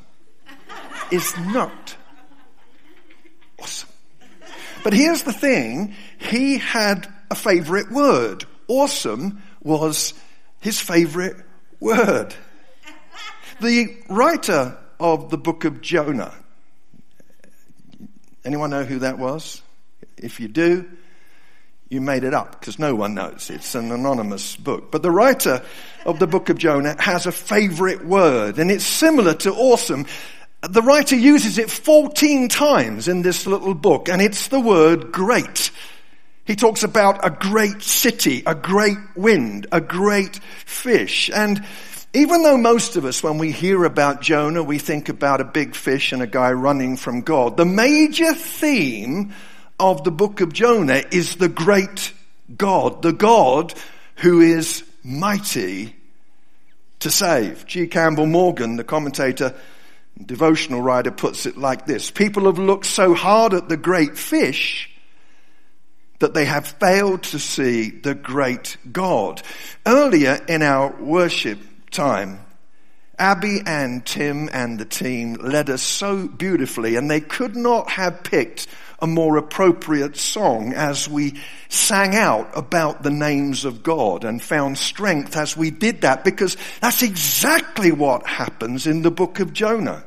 is 1.10 1.36
not 1.38 1.94
awesome. 3.60 3.90
But 4.82 4.94
here's 4.94 5.24
the 5.24 5.32
thing, 5.34 5.94
he 6.18 6.56
had 6.56 7.06
a 7.30 7.34
favorite 7.34 7.90
word. 7.90 8.46
Awesome 8.68 9.42
was 9.62 10.14
his 10.60 10.80
favorite 10.80 11.36
word. 11.80 12.34
The 13.60 13.94
writer 14.08 14.78
of 14.98 15.28
the 15.28 15.36
book 15.36 15.64
of 15.64 15.82
Jonah 15.82 16.32
Anyone 18.48 18.70
know 18.70 18.82
who 18.82 19.00
that 19.00 19.18
was? 19.18 19.60
If 20.16 20.40
you 20.40 20.48
do, 20.48 20.88
you 21.90 22.00
made 22.00 22.24
it 22.24 22.32
up 22.32 22.58
because 22.58 22.78
no 22.78 22.94
one 22.94 23.12
knows. 23.12 23.50
It's 23.50 23.74
an 23.74 23.92
anonymous 23.92 24.56
book. 24.56 24.90
But 24.90 25.02
the 25.02 25.10
writer 25.10 25.62
of 26.06 26.18
the 26.18 26.26
book 26.26 26.48
of 26.48 26.56
Jonah 26.56 26.96
has 26.98 27.26
a 27.26 27.30
favorite 27.30 28.06
word 28.06 28.58
and 28.58 28.70
it's 28.70 28.86
similar 28.86 29.34
to 29.34 29.52
awesome. 29.52 30.06
The 30.62 30.80
writer 30.80 31.14
uses 31.14 31.58
it 31.58 31.70
14 31.70 32.48
times 32.48 33.06
in 33.06 33.20
this 33.20 33.46
little 33.46 33.74
book 33.74 34.08
and 34.08 34.22
it's 34.22 34.48
the 34.48 34.60
word 34.60 35.12
great. 35.12 35.70
He 36.46 36.56
talks 36.56 36.82
about 36.82 37.26
a 37.26 37.28
great 37.28 37.82
city, 37.82 38.44
a 38.46 38.54
great 38.54 38.96
wind, 39.14 39.66
a 39.72 39.82
great 39.82 40.36
fish. 40.64 41.30
And 41.34 41.62
even 42.14 42.42
though 42.42 42.56
most 42.56 42.96
of 42.96 43.04
us, 43.04 43.22
when 43.22 43.38
we 43.38 43.52
hear 43.52 43.84
about 43.84 44.22
Jonah, 44.22 44.62
we 44.62 44.78
think 44.78 45.08
about 45.08 45.40
a 45.40 45.44
big 45.44 45.74
fish 45.74 46.12
and 46.12 46.22
a 46.22 46.26
guy 46.26 46.52
running 46.52 46.96
from 46.96 47.20
God, 47.20 47.56
the 47.56 47.66
major 47.66 48.32
theme 48.32 49.34
of 49.78 50.04
the 50.04 50.10
book 50.10 50.40
of 50.40 50.52
Jonah 50.52 51.02
is 51.12 51.36
the 51.36 51.48
great 51.48 52.12
God, 52.56 53.02
the 53.02 53.12
God 53.12 53.74
who 54.16 54.40
is 54.40 54.84
mighty 55.04 55.94
to 57.00 57.10
save. 57.10 57.66
G. 57.66 57.86
Campbell 57.86 58.26
Morgan, 58.26 58.76
the 58.76 58.84
commentator, 58.84 59.54
devotional 60.24 60.80
writer, 60.80 61.10
puts 61.10 61.46
it 61.46 61.56
like 61.56 61.86
this. 61.86 62.10
People 62.10 62.46
have 62.46 62.58
looked 62.58 62.86
so 62.86 63.14
hard 63.14 63.52
at 63.52 63.68
the 63.68 63.76
great 63.76 64.16
fish 64.16 64.90
that 66.20 66.34
they 66.34 66.46
have 66.46 66.66
failed 66.66 67.22
to 67.22 67.38
see 67.38 67.90
the 67.90 68.14
great 68.14 68.76
God. 68.90 69.42
Earlier 69.86 70.40
in 70.48 70.62
our 70.62 70.90
worship 71.00 71.58
time, 71.90 72.44
Abby 73.18 73.60
and 73.66 74.06
Tim 74.06 74.48
and 74.52 74.78
the 74.78 74.84
team 74.84 75.34
led 75.34 75.70
us 75.70 75.82
so 75.82 76.28
beautifully 76.28 76.94
and 76.94 77.10
they 77.10 77.20
could 77.20 77.56
not 77.56 77.90
have 77.90 78.22
picked 78.22 78.68
a 79.00 79.06
more 79.06 79.36
appropriate 79.36 80.16
song 80.16 80.72
as 80.72 81.08
we 81.08 81.40
sang 81.68 82.14
out 82.14 82.48
about 82.56 83.02
the 83.02 83.10
names 83.10 83.64
of 83.64 83.82
God 83.82 84.24
and 84.24 84.42
found 84.42 84.78
strength 84.78 85.36
as 85.36 85.56
we 85.56 85.70
did 85.70 86.02
that 86.02 86.24
because 86.24 86.56
that's 86.80 87.02
exactly 87.02 87.92
what 87.92 88.26
happens 88.26 88.86
in 88.86 89.02
the 89.02 89.10
book 89.10 89.40
of 89.40 89.52
Jonah. 89.52 90.04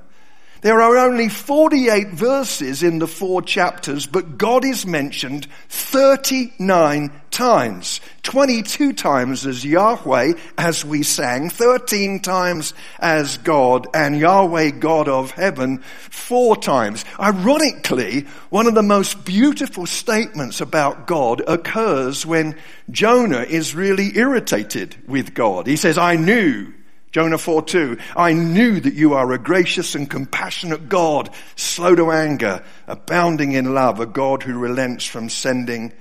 There 0.61 0.79
are 0.79 0.95
only 0.97 1.27
48 1.27 2.09
verses 2.09 2.83
in 2.83 2.99
the 2.99 3.07
four 3.07 3.41
chapters, 3.41 4.05
but 4.05 4.37
God 4.37 4.63
is 4.63 4.85
mentioned 4.85 5.47
39 5.69 7.11
times. 7.31 7.99
22 8.21 8.93
times 8.93 9.47
as 9.47 9.65
Yahweh, 9.65 10.33
as 10.59 10.85
we 10.85 11.01
sang, 11.01 11.49
13 11.49 12.19
times 12.19 12.75
as 12.99 13.39
God, 13.39 13.87
and 13.95 14.15
Yahweh, 14.15 14.69
God 14.71 15.07
of 15.07 15.31
heaven, 15.31 15.79
four 15.79 16.55
times. 16.55 17.05
Ironically, 17.19 18.27
one 18.51 18.67
of 18.67 18.75
the 18.75 18.83
most 18.83 19.25
beautiful 19.25 19.87
statements 19.87 20.61
about 20.61 21.07
God 21.07 21.41
occurs 21.47 22.23
when 22.23 22.55
Jonah 22.91 23.41
is 23.41 23.73
really 23.73 24.15
irritated 24.15 24.95
with 25.07 25.33
God. 25.33 25.65
He 25.65 25.75
says, 25.75 25.97
I 25.97 26.17
knew 26.17 26.71
Jonah 27.11 27.37
4 27.37 27.63
2, 27.63 27.97
I 28.15 28.31
knew 28.31 28.79
that 28.79 28.93
you 28.93 29.15
are 29.15 29.31
a 29.33 29.37
gracious 29.37 29.95
and 29.95 30.09
compassionate 30.09 30.87
God, 30.87 31.29
slow 31.57 31.93
to 31.95 32.11
anger, 32.11 32.63
abounding 32.87 33.51
in 33.51 33.73
love, 33.73 33.99
a 33.99 34.05
God 34.05 34.43
who 34.43 34.57
relents 34.57 35.05
from 35.05 35.27
sending 35.27 35.91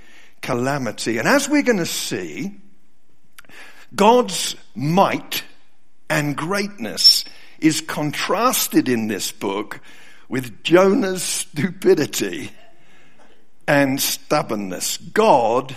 calamity. 0.41 1.17
And 1.17 1.27
as 1.27 1.49
we're 1.49 1.63
going 1.63 1.79
to 1.79 1.85
see, 1.85 2.55
God's 3.93 4.55
might 4.73 5.43
and 6.09 6.35
greatness 6.35 7.25
is 7.59 7.81
contrasted 7.81 8.87
in 8.87 9.07
this 9.07 9.31
book 9.31 9.81
with 10.29 10.63
Jonah's 10.63 11.23
stupidity 11.23 12.51
and 13.67 14.01
stubbornness. 14.01 14.97
God 14.97 15.75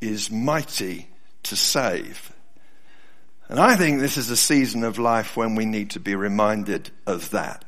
is 0.00 0.30
mighty 0.30 1.08
to 1.42 1.56
save. 1.56 2.33
And 3.48 3.60
I 3.60 3.76
think 3.76 4.00
this 4.00 4.16
is 4.16 4.30
a 4.30 4.36
season 4.36 4.84
of 4.84 4.98
life 4.98 5.36
when 5.36 5.54
we 5.54 5.66
need 5.66 5.90
to 5.90 6.00
be 6.00 6.14
reminded 6.14 6.90
of 7.06 7.30
that. 7.30 7.64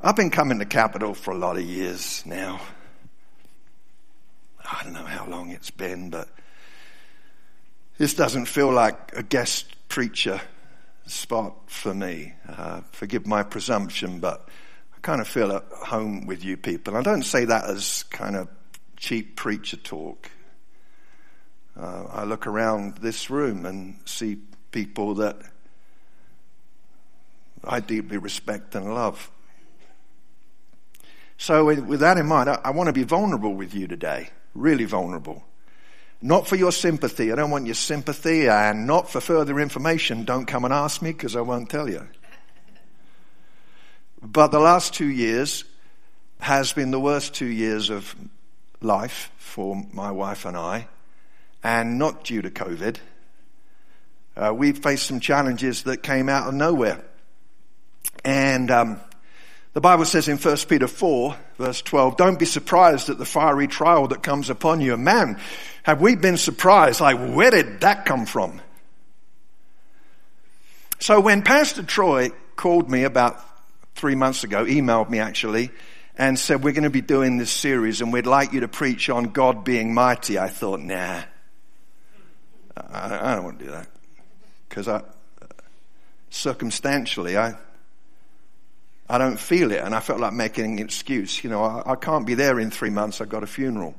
I've 0.00 0.14
been 0.14 0.30
coming 0.30 0.60
to 0.60 0.64
Capital 0.64 1.14
for 1.14 1.32
a 1.32 1.38
lot 1.38 1.56
of 1.56 1.62
years 1.62 2.22
now. 2.24 2.60
I 4.64 4.82
don't 4.84 4.92
know 4.92 5.04
how 5.04 5.26
long 5.26 5.50
it's 5.50 5.70
been, 5.70 6.10
but 6.10 6.28
this 7.98 8.14
doesn't 8.14 8.46
feel 8.46 8.72
like 8.72 9.12
a 9.16 9.22
guest 9.22 9.66
preacher 9.88 10.40
spot 11.06 11.70
for 11.70 11.94
me. 11.94 12.34
Uh, 12.48 12.82
forgive 12.92 13.26
my 13.26 13.42
presumption, 13.42 14.20
but 14.20 14.48
I 14.94 14.98
kind 15.00 15.20
of 15.20 15.26
feel 15.26 15.52
at 15.52 15.64
home 15.72 16.26
with 16.26 16.44
you 16.44 16.56
people. 16.56 16.96
I 16.96 17.02
don't 17.02 17.22
say 17.22 17.44
that 17.46 17.64
as 17.64 18.04
kind 18.04 18.36
of 18.36 18.48
cheap 18.96 19.36
preacher 19.36 19.76
talk. 19.76 20.30
Uh, 21.78 22.04
I 22.10 22.24
look 22.24 22.46
around 22.46 22.98
this 22.98 23.28
room 23.28 23.66
and 23.66 23.98
see 24.06 24.38
people 24.70 25.14
that 25.16 25.36
I 27.62 27.80
deeply 27.80 28.16
respect 28.16 28.74
and 28.74 28.94
love. 28.94 29.30
So, 31.38 31.66
with 31.66 32.00
that 32.00 32.16
in 32.16 32.26
mind, 32.26 32.48
I, 32.48 32.60
I 32.64 32.70
want 32.70 32.86
to 32.86 32.94
be 32.94 33.02
vulnerable 33.02 33.54
with 33.54 33.74
you 33.74 33.86
today, 33.86 34.30
really 34.54 34.86
vulnerable. 34.86 35.44
Not 36.22 36.48
for 36.48 36.56
your 36.56 36.72
sympathy. 36.72 37.30
I 37.30 37.34
don't 37.34 37.50
want 37.50 37.66
your 37.66 37.74
sympathy, 37.74 38.48
and 38.48 38.86
not 38.86 39.10
for 39.10 39.20
further 39.20 39.60
information. 39.60 40.24
Don't 40.24 40.46
come 40.46 40.64
and 40.64 40.72
ask 40.72 41.02
me 41.02 41.12
because 41.12 41.36
I 41.36 41.42
won't 41.42 41.68
tell 41.68 41.90
you. 41.90 42.08
But 44.22 44.48
the 44.48 44.60
last 44.60 44.94
two 44.94 45.08
years 45.08 45.64
has 46.40 46.72
been 46.72 46.90
the 46.90 47.00
worst 47.00 47.34
two 47.34 47.46
years 47.46 47.90
of 47.90 48.14
life 48.80 49.30
for 49.36 49.84
my 49.92 50.10
wife 50.10 50.46
and 50.46 50.56
I 50.56 50.88
and 51.66 51.98
not 51.98 52.22
due 52.22 52.42
to 52.42 52.48
COVID. 52.48 52.96
Uh, 54.36 54.54
we 54.54 54.70
faced 54.70 55.04
some 55.04 55.18
challenges 55.18 55.82
that 55.82 56.00
came 56.00 56.28
out 56.28 56.46
of 56.46 56.54
nowhere. 56.54 57.04
And 58.24 58.70
um, 58.70 59.00
the 59.72 59.80
Bible 59.80 60.04
says 60.04 60.28
in 60.28 60.38
1 60.38 60.56
Peter 60.68 60.86
4, 60.86 61.36
verse 61.58 61.82
12, 61.82 62.16
don't 62.16 62.38
be 62.38 62.44
surprised 62.44 63.08
at 63.08 63.18
the 63.18 63.24
fiery 63.24 63.66
trial 63.66 64.06
that 64.08 64.22
comes 64.22 64.48
upon 64.48 64.80
you. 64.80 64.96
Man, 64.96 65.40
have 65.82 66.00
we 66.00 66.14
been 66.14 66.36
surprised? 66.36 67.00
Like, 67.00 67.18
where 67.34 67.50
did 67.50 67.80
that 67.80 68.04
come 68.04 68.26
from? 68.26 68.62
So 71.00 71.18
when 71.18 71.42
Pastor 71.42 71.82
Troy 71.82 72.30
called 72.54 72.88
me 72.88 73.02
about 73.02 73.42
three 73.96 74.14
months 74.14 74.44
ago, 74.44 74.64
emailed 74.66 75.10
me 75.10 75.18
actually, 75.18 75.72
and 76.16 76.38
said, 76.38 76.62
we're 76.62 76.74
going 76.74 76.84
to 76.84 76.90
be 76.90 77.00
doing 77.00 77.38
this 77.38 77.50
series 77.50 78.02
and 78.02 78.12
we'd 78.12 78.24
like 78.24 78.52
you 78.52 78.60
to 78.60 78.68
preach 78.68 79.10
on 79.10 79.24
God 79.24 79.64
being 79.64 79.92
mighty, 79.92 80.38
I 80.38 80.46
thought, 80.48 80.78
nah, 80.78 81.22
I, 82.76 83.32
I 83.32 83.34
don't 83.34 83.44
want 83.44 83.58
to 83.58 83.64
do 83.64 83.70
that 83.70 83.88
because 84.68 84.88
I, 84.88 85.02
circumstantially, 86.30 87.36
I, 87.36 87.54
I 89.08 89.18
don't 89.18 89.38
feel 89.38 89.72
it, 89.72 89.80
and 89.80 89.94
I 89.94 90.00
felt 90.00 90.20
like 90.20 90.32
making 90.32 90.78
an 90.80 90.84
excuse. 90.84 91.42
You 91.42 91.50
know, 91.50 91.62
I, 91.62 91.92
I 91.92 91.96
can't 91.96 92.26
be 92.26 92.34
there 92.34 92.58
in 92.58 92.70
three 92.70 92.90
months. 92.90 93.20
I've 93.20 93.28
got 93.28 93.42
a 93.42 93.46
funeral. 93.46 93.94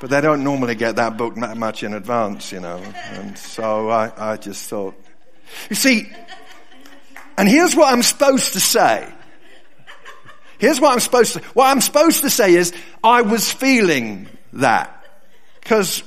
but 0.00 0.10
they 0.10 0.20
don't 0.20 0.44
normally 0.44 0.74
get 0.74 0.96
that 0.96 1.16
book 1.16 1.34
that 1.36 1.56
much 1.56 1.82
in 1.82 1.94
advance, 1.94 2.52
you 2.52 2.60
know. 2.60 2.76
And 3.12 3.36
so 3.36 3.90
I, 3.90 4.32
I 4.32 4.36
just 4.36 4.68
thought, 4.68 4.94
you 5.68 5.76
see, 5.76 6.08
and 7.36 7.48
here's 7.48 7.74
what 7.74 7.92
I'm 7.92 8.02
supposed 8.02 8.52
to 8.52 8.60
say. 8.60 9.12
Here's 10.58 10.80
what 10.80 10.92
I'm 10.92 11.00
supposed 11.00 11.34
to, 11.34 11.40
what 11.54 11.66
I'm 11.66 11.80
supposed 11.80 12.20
to 12.20 12.30
say 12.30 12.54
is, 12.54 12.72
I 13.02 13.22
was 13.22 13.52
feeling 13.52 14.28
that. 14.54 15.04
Because 15.60 16.02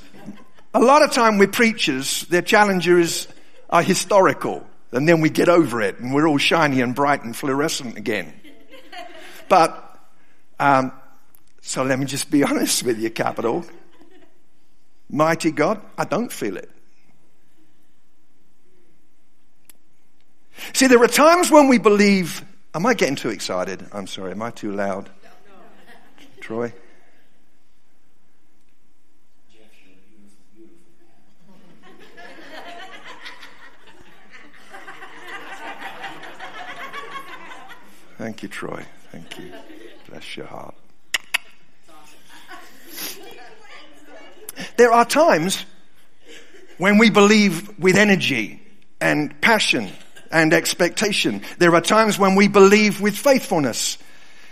a 0.74 0.80
lot 0.80 1.02
of 1.02 1.12
time 1.12 1.38
with 1.38 1.52
preachers, 1.52 2.22
their 2.26 2.42
challenges 2.42 3.28
are 3.70 3.82
historical. 3.82 4.66
And 4.92 5.08
then 5.08 5.22
we 5.22 5.30
get 5.30 5.50
over 5.50 5.82
it 5.82 6.00
and 6.00 6.14
we're 6.14 6.28
all 6.28 6.38
shiny 6.38 6.82
and 6.82 6.96
bright 6.96 7.24
and 7.24 7.36
fluorescent 7.36 7.98
again. 7.98 8.34
But, 9.50 10.00
um, 10.60 10.92
so 11.62 11.84
let 11.84 12.00
me 12.00 12.06
just 12.06 12.30
be 12.30 12.44
honest 12.46 12.84
with 12.84 13.00
you, 13.00 13.10
Capital. 13.10 13.66
Mighty 15.10 15.52
God, 15.52 15.82
I 15.98 16.06
don't 16.06 16.32
feel 16.32 16.58
it. 16.58 16.70
See, 20.74 20.88
there 20.88 21.02
are 21.02 21.08
times 21.08 21.50
when 21.50 21.68
we 21.68 21.78
believe. 21.78 22.44
Am 22.74 22.86
I 22.86 22.94
getting 22.94 23.16
too 23.16 23.30
excited? 23.30 23.86
I'm 23.92 24.08
sorry. 24.08 24.32
Am 24.32 24.42
I 24.42 24.52
too 24.52 24.72
loud? 24.72 25.10
Troy? 26.42 26.74
Thank 38.28 38.44
you, 38.44 38.50
Troy. 38.50 38.84
Thank 39.14 39.40
you. 39.40 39.54
Bless 40.10 40.36
your 40.36 40.48
heart. 40.48 40.76
There 44.76 44.92
are 44.92 45.06
times 45.06 45.64
when 46.78 46.98
we 46.98 47.10
believe 47.10 47.80
with 47.80 47.96
energy 47.96 48.62
and 49.00 49.40
passion 49.40 49.90
and 50.30 50.52
expectation. 50.52 51.42
There 51.58 51.74
are 51.74 51.80
times 51.80 52.20
when 52.20 52.36
we 52.36 52.50
believe 52.50 53.00
with 53.00 53.16
faithfulness. 53.16 53.98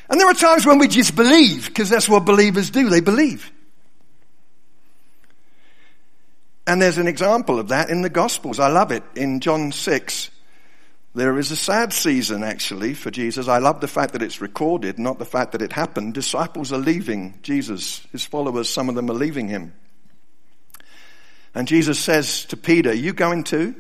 And 0.10 0.22
there 0.22 0.28
are 0.30 0.34
times 0.34 0.66
when 0.66 0.80
we 0.80 0.88
just 0.88 1.14
believe, 1.14 1.68
because 1.68 1.90
that's 1.90 2.08
what 2.08 2.24
believers 2.24 2.70
do. 2.70 2.88
They 2.88 3.02
believe. 3.02 3.52
And 6.66 6.82
there's 6.82 6.98
an 6.98 7.08
example 7.08 7.60
of 7.60 7.68
that 7.68 7.90
in 7.90 8.04
the 8.04 8.10
Gospels. 8.10 8.58
I 8.58 8.70
love 8.70 8.94
it. 8.94 9.04
In 9.18 9.42
John 9.42 9.74
6, 9.74 10.30
There 11.16 11.40
is 11.40 11.50
a 11.50 11.56
sad 11.56 11.94
season 11.94 12.44
actually 12.44 12.94
for 12.94 13.10
Jesus. 13.10 13.48
I 13.48 13.60
love 13.60 13.80
the 13.80 13.88
fact 13.88 14.12
that 14.14 14.22
it's 14.22 14.42
recorded, 14.42 15.00
not 15.00 15.18
the 15.18 15.24
fact 15.24 15.54
that 15.54 15.62
it 15.62 15.72
happened. 15.72 16.14
Disciples 16.14 16.74
are 16.74 16.78
leaving 16.78 17.40
Jesus. 17.42 18.06
His 18.12 18.26
followers, 18.26 18.68
some 18.68 18.90
of 18.90 18.96
them 18.96 19.10
are 19.10 19.16
leaving 19.16 19.48
him. 19.48 19.74
And 21.54 21.70
Jesus 21.70 22.00
says 22.00 22.44
to 22.48 22.58
Peter, 22.58 22.94
You 22.94 23.14
going 23.14 23.46
too? 23.46 23.76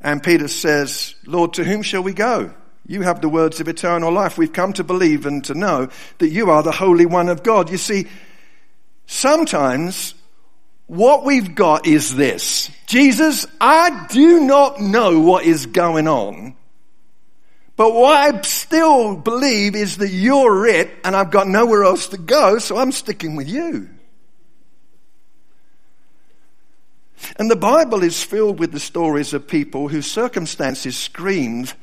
And 0.00 0.20
Peter 0.20 0.48
says, 0.48 1.14
Lord, 1.24 1.54
to 1.54 1.64
whom 1.64 1.82
shall 1.82 2.02
we 2.02 2.14
go? 2.14 2.52
You 2.88 3.02
have 3.02 3.20
the 3.20 3.28
words 3.28 3.60
of 3.60 3.68
eternal 3.68 4.10
life. 4.10 4.38
We've 4.38 4.52
come 4.52 4.72
to 4.72 4.84
believe 4.84 5.24
and 5.24 5.44
to 5.44 5.54
know 5.54 5.88
that 6.18 6.30
you 6.30 6.50
are 6.50 6.64
the 6.64 6.72
Holy 6.72 7.06
One 7.06 7.28
of 7.28 7.44
God. 7.44 7.70
You 7.70 7.78
see, 7.78 8.08
sometimes 9.06 10.14
what 10.88 11.24
we've 11.24 11.54
got 11.54 11.86
is 11.86 12.16
this. 12.16 12.70
Jesus, 12.88 13.46
I 13.60 14.06
do 14.08 14.40
not 14.40 14.80
know 14.80 15.20
what 15.20 15.44
is 15.44 15.66
going 15.66 16.08
on. 16.08 16.56
But 17.76 17.92
what 17.92 18.16
I 18.16 18.40
still 18.40 19.14
believe 19.14 19.76
is 19.76 19.98
that 19.98 20.08
you're 20.08 20.66
it 20.66 20.90
and 21.04 21.14
I've 21.14 21.30
got 21.30 21.46
nowhere 21.46 21.84
else 21.84 22.08
to 22.08 22.16
go, 22.16 22.58
so 22.58 22.78
I'm 22.78 22.90
sticking 22.90 23.36
with 23.36 23.46
you. 23.46 23.90
And 27.36 27.50
the 27.50 27.56
Bible 27.56 28.02
is 28.02 28.22
filled 28.24 28.58
with 28.58 28.72
the 28.72 28.80
stories 28.80 29.34
of 29.34 29.46
people 29.46 29.88
whose 29.88 30.10
circumstances 30.10 30.96
screamed 30.96 31.74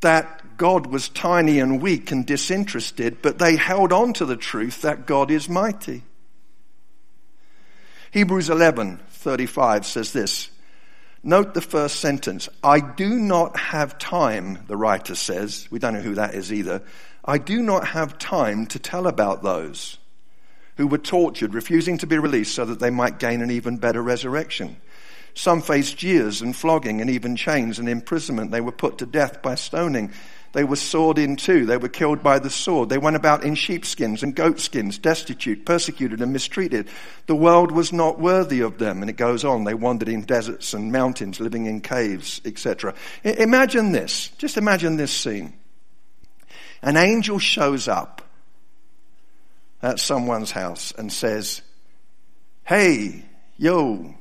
that 0.00 0.56
God 0.56 0.86
was 0.86 1.08
tiny 1.08 1.58
and 1.58 1.82
weak 1.82 2.12
and 2.12 2.24
disinterested, 2.24 3.20
but 3.20 3.40
they 3.40 3.56
held 3.56 3.92
on 3.92 4.12
to 4.14 4.24
the 4.24 4.36
truth 4.36 4.82
that 4.82 5.06
God 5.06 5.32
is 5.32 5.48
mighty. 5.48 6.04
Hebrews 8.12 8.48
11:35 9.26 9.84
says 9.84 10.12
this. 10.12 10.50
Note 11.22 11.54
the 11.54 11.60
first 11.60 11.96
sentence. 12.00 12.48
I 12.62 12.78
do 12.80 13.18
not 13.18 13.56
have 13.56 13.98
time, 13.98 14.64
the 14.68 14.76
writer 14.76 15.16
says. 15.16 15.66
We 15.70 15.80
don't 15.80 15.94
know 15.94 16.00
who 16.00 16.14
that 16.14 16.34
is 16.34 16.52
either. 16.52 16.82
I 17.24 17.38
do 17.38 17.60
not 17.60 17.88
have 17.88 18.18
time 18.18 18.66
to 18.66 18.78
tell 18.78 19.08
about 19.08 19.42
those 19.42 19.98
who 20.76 20.86
were 20.86 20.98
tortured, 20.98 21.54
refusing 21.54 21.98
to 21.98 22.06
be 22.06 22.18
released 22.18 22.54
so 22.54 22.64
that 22.66 22.78
they 22.78 22.90
might 22.90 23.18
gain 23.18 23.42
an 23.42 23.50
even 23.50 23.78
better 23.78 24.02
resurrection. 24.02 24.76
Some 25.34 25.60
faced 25.60 25.96
jeers 25.96 26.40
and 26.42 26.54
flogging 26.54 27.00
and 27.00 27.10
even 27.10 27.34
chains 27.34 27.78
and 27.78 27.88
imprisonment. 27.88 28.52
They 28.52 28.60
were 28.60 28.72
put 28.72 28.98
to 28.98 29.06
death 29.06 29.42
by 29.42 29.56
stoning. 29.56 30.12
They 30.52 30.64
were 30.64 30.76
sawed 30.76 31.18
in 31.18 31.36
two. 31.36 31.66
They 31.66 31.76
were 31.76 31.88
killed 31.88 32.22
by 32.22 32.38
the 32.38 32.50
sword. 32.50 32.88
They 32.88 32.98
went 32.98 33.16
about 33.16 33.44
in 33.44 33.54
sheepskins 33.54 34.22
and 34.22 34.34
goatskins, 34.34 34.98
destitute, 34.98 35.66
persecuted, 35.66 36.20
and 36.20 36.32
mistreated. 36.32 36.88
The 37.26 37.36
world 37.36 37.72
was 37.72 37.92
not 37.92 38.18
worthy 38.18 38.60
of 38.60 38.78
them. 38.78 39.02
And 39.02 39.10
it 39.10 39.16
goes 39.16 39.44
on. 39.44 39.64
They 39.64 39.74
wandered 39.74 40.08
in 40.08 40.22
deserts 40.22 40.72
and 40.72 40.92
mountains, 40.92 41.40
living 41.40 41.66
in 41.66 41.80
caves, 41.80 42.40
etc. 42.44 42.94
Imagine 43.22 43.92
this. 43.92 44.28
Just 44.38 44.56
imagine 44.56 44.96
this 44.96 45.12
scene. 45.12 45.52
An 46.82 46.96
angel 46.96 47.38
shows 47.38 47.88
up 47.88 48.22
at 49.82 50.00
someone's 50.00 50.50
house 50.50 50.92
and 50.96 51.12
says, 51.12 51.62
Hey, 52.64 53.24
yo, 53.56 54.14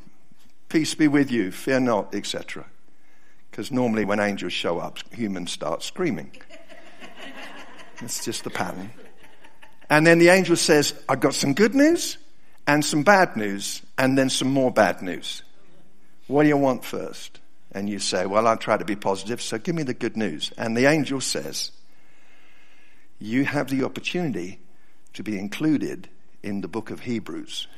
peace 0.70 0.96
be 0.96 1.08
with 1.08 1.32
you, 1.32 1.52
fear 1.52 1.80
not, 1.80 2.14
etc. 2.14 2.66
Because 3.56 3.72
normally 3.72 4.04
when 4.04 4.20
angels 4.20 4.52
show 4.52 4.80
up, 4.80 5.00
humans 5.14 5.50
start 5.50 5.82
screaming. 5.82 6.30
That's 8.02 8.26
just 8.26 8.44
the 8.44 8.50
pattern. 8.50 8.92
And 9.90 10.06
then 10.06 10.20
the 10.20 10.28
angel 10.28 10.58
says, 10.58 10.94
I've 11.08 11.22
got 11.22 11.36
some 11.36 11.54
good 11.54 11.74
news 11.74 12.18
and 12.68 12.84
some 12.84 13.04
bad 13.04 13.38
news 13.38 13.82
and 13.98 14.18
then 14.18 14.30
some 14.30 14.50
more 14.50 14.72
bad 14.72 15.02
news. 15.02 15.42
What 16.28 16.44
do 16.44 16.50
you 16.50 16.58
want 16.58 16.84
first? 16.84 17.40
And 17.72 17.90
you 17.90 17.98
say, 18.00 18.26
Well, 18.26 18.46
I'll 18.46 18.58
try 18.58 18.76
to 18.76 18.84
be 18.84 18.98
positive, 18.98 19.42
so 19.42 19.58
give 19.58 19.74
me 19.74 19.84
the 19.84 19.94
good 19.94 20.18
news. 20.18 20.52
And 20.58 20.76
the 20.76 20.88
angel 20.88 21.22
says, 21.22 21.72
You 23.20 23.46
have 23.46 23.70
the 23.70 23.86
opportunity 23.86 24.60
to 25.14 25.24
be 25.24 25.40
included 25.40 26.10
in 26.44 26.60
the 26.60 26.68
book 26.68 26.92
of 26.92 27.00
Hebrews. 27.00 27.70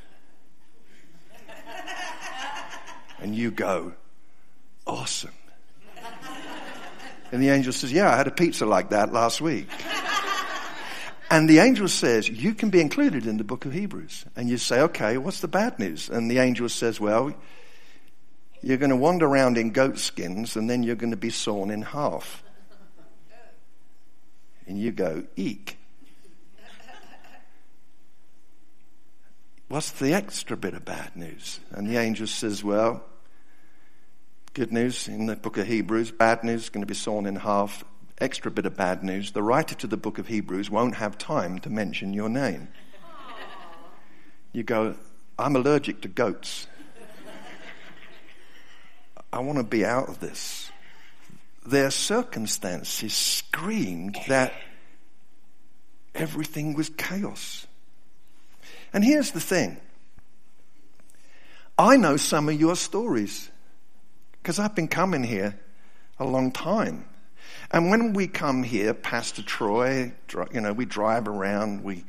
and 3.19 3.35
you 3.35 3.51
go, 3.51 3.93
Awesome. 4.87 5.33
And 7.31 7.41
the 7.41 7.49
angel 7.49 7.73
says, 7.73 7.91
Yeah, 7.91 8.11
I 8.11 8.17
had 8.17 8.27
a 8.27 8.31
pizza 8.31 8.65
like 8.65 8.89
that 8.89 9.11
last 9.11 9.41
week. 9.41 9.69
and 11.29 11.49
the 11.49 11.59
angel 11.59 11.87
says, 11.87 12.29
You 12.29 12.53
can 12.53 12.69
be 12.69 12.81
included 12.81 13.25
in 13.25 13.37
the 13.37 13.43
book 13.43 13.65
of 13.65 13.73
Hebrews. 13.73 14.25
And 14.35 14.49
you 14.49 14.57
say, 14.57 14.81
Okay, 14.81 15.17
what's 15.17 15.41
the 15.41 15.47
bad 15.47 15.79
news? 15.79 16.09
And 16.09 16.29
the 16.31 16.39
angel 16.39 16.69
says, 16.69 16.99
Well, 16.99 17.33
you're 18.61 18.77
going 18.77 18.89
to 18.89 18.95
wander 18.95 19.25
around 19.25 19.57
in 19.57 19.71
goat 19.71 19.97
skins 19.99 20.55
and 20.55 20.69
then 20.69 20.83
you're 20.83 20.95
going 20.95 21.11
to 21.11 21.17
be 21.17 21.29
sawn 21.29 21.69
in 21.69 21.81
half. 21.81 22.43
And 24.65 24.79
you 24.79 24.91
go, 24.91 25.23
Eek. 25.35 25.77
What's 29.69 29.91
the 29.91 30.13
extra 30.13 30.55
bit 30.55 30.73
of 30.73 30.85
bad 30.85 31.15
news? 31.15 31.59
And 31.71 31.89
the 31.89 31.97
angel 31.97 32.27
says, 32.27 32.63
Well, 32.63 33.03
Good 34.57 34.73
news 34.73 35.07
in 35.07 35.27
the 35.27 35.35
book 35.35 35.57
of 35.57 35.67
Hebrews, 35.67 36.09
bad 36.09 36.43
news 36.43 36.69
going 36.69 36.81
to 36.81 36.87
be 36.87 36.95
sawn 36.95 37.27
in 37.27 37.35
half. 37.35 37.83
Extra 38.17 38.49
bit 38.49 38.65
of 38.65 38.75
bad 38.75 39.03
news 39.03 39.31
the 39.31 39.43
writer 39.43 39.75
to 39.75 39.85
the 39.85 39.97
book 39.97 40.17
of 40.17 40.25
Hebrews 40.25 40.71
won't 40.71 40.95
have 40.95 41.15
time 41.15 41.59
to 41.59 41.69
mention 41.69 42.11
your 42.11 42.27
name. 42.27 42.67
You 44.53 44.63
go, 44.63 44.95
I'm 45.37 45.55
allergic 45.55 46.01
to 46.01 46.07
goats. 46.07 46.65
I 49.31 49.41
want 49.41 49.59
to 49.59 49.63
be 49.63 49.85
out 49.85 50.09
of 50.09 50.21
this. 50.21 50.71
Their 51.63 51.91
circumstances 51.91 53.13
screamed 53.13 54.17
that 54.27 54.53
everything 56.15 56.73
was 56.73 56.89
chaos. 56.89 57.67
And 58.91 59.03
here's 59.03 59.29
the 59.29 59.39
thing 59.39 59.77
I 61.77 61.95
know 61.95 62.17
some 62.17 62.49
of 62.49 62.59
your 62.59 62.75
stories. 62.75 63.51
Because 64.41 64.59
I've 64.59 64.75
been 64.75 64.87
coming 64.87 65.23
here 65.23 65.59
a 66.19 66.25
long 66.25 66.51
time. 66.51 67.05
And 67.71 67.89
when 67.89 68.13
we 68.13 68.27
come 68.27 68.63
here, 68.63 68.93
Pastor 68.93 69.41
Troy, 69.41 70.13
you 70.53 70.61
know, 70.61 70.73
we 70.73 70.85
drive 70.85 71.27
around, 71.27 71.83
we 71.83 72.05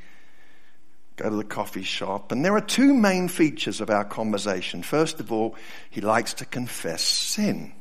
go 1.17 1.29
to 1.31 1.37
the 1.37 1.45
coffee 1.45 1.83
shop, 1.83 2.31
and 2.31 2.45
there 2.45 2.55
are 2.55 2.61
two 2.61 2.95
main 2.95 3.29
features 3.29 3.81
of 3.81 3.91
our 3.91 4.05
conversation. 4.05 4.83
First 4.83 5.19
of 5.21 5.33
all, 5.33 5.57
he 5.91 6.01
likes 6.01 6.35
to 6.35 6.45
confess 6.45 7.03
sin. 7.03 7.73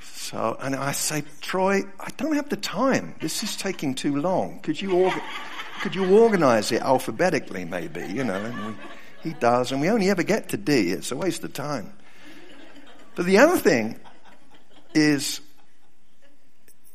So, 0.00 0.56
and 0.60 0.74
I 0.74 0.92
say, 0.92 1.22
Troy, 1.40 1.82
I 2.00 2.10
don't 2.16 2.34
have 2.34 2.48
the 2.48 2.56
time. 2.56 3.14
This 3.20 3.42
is 3.42 3.56
taking 3.56 3.94
too 3.94 4.16
long. 4.16 4.60
Could 4.60 4.80
you, 4.80 4.90
orga- 4.90 5.22
could 5.82 5.94
you 5.94 6.18
organize 6.18 6.72
it 6.72 6.80
alphabetically, 6.80 7.64
maybe? 7.64 8.06
You 8.06 8.24
know, 8.24 8.42
and 8.42 8.66
we, 8.66 8.74
he 9.22 9.32
does, 9.34 9.70
and 9.70 9.80
we 9.80 9.90
only 9.90 10.08
ever 10.08 10.22
get 10.22 10.48
to 10.50 10.56
D. 10.56 10.90
It's 10.90 11.12
a 11.12 11.16
waste 11.16 11.44
of 11.44 11.52
time. 11.52 11.92
But 13.14 13.26
the 13.26 13.38
other 13.38 13.56
thing 13.56 13.98
is, 14.94 15.40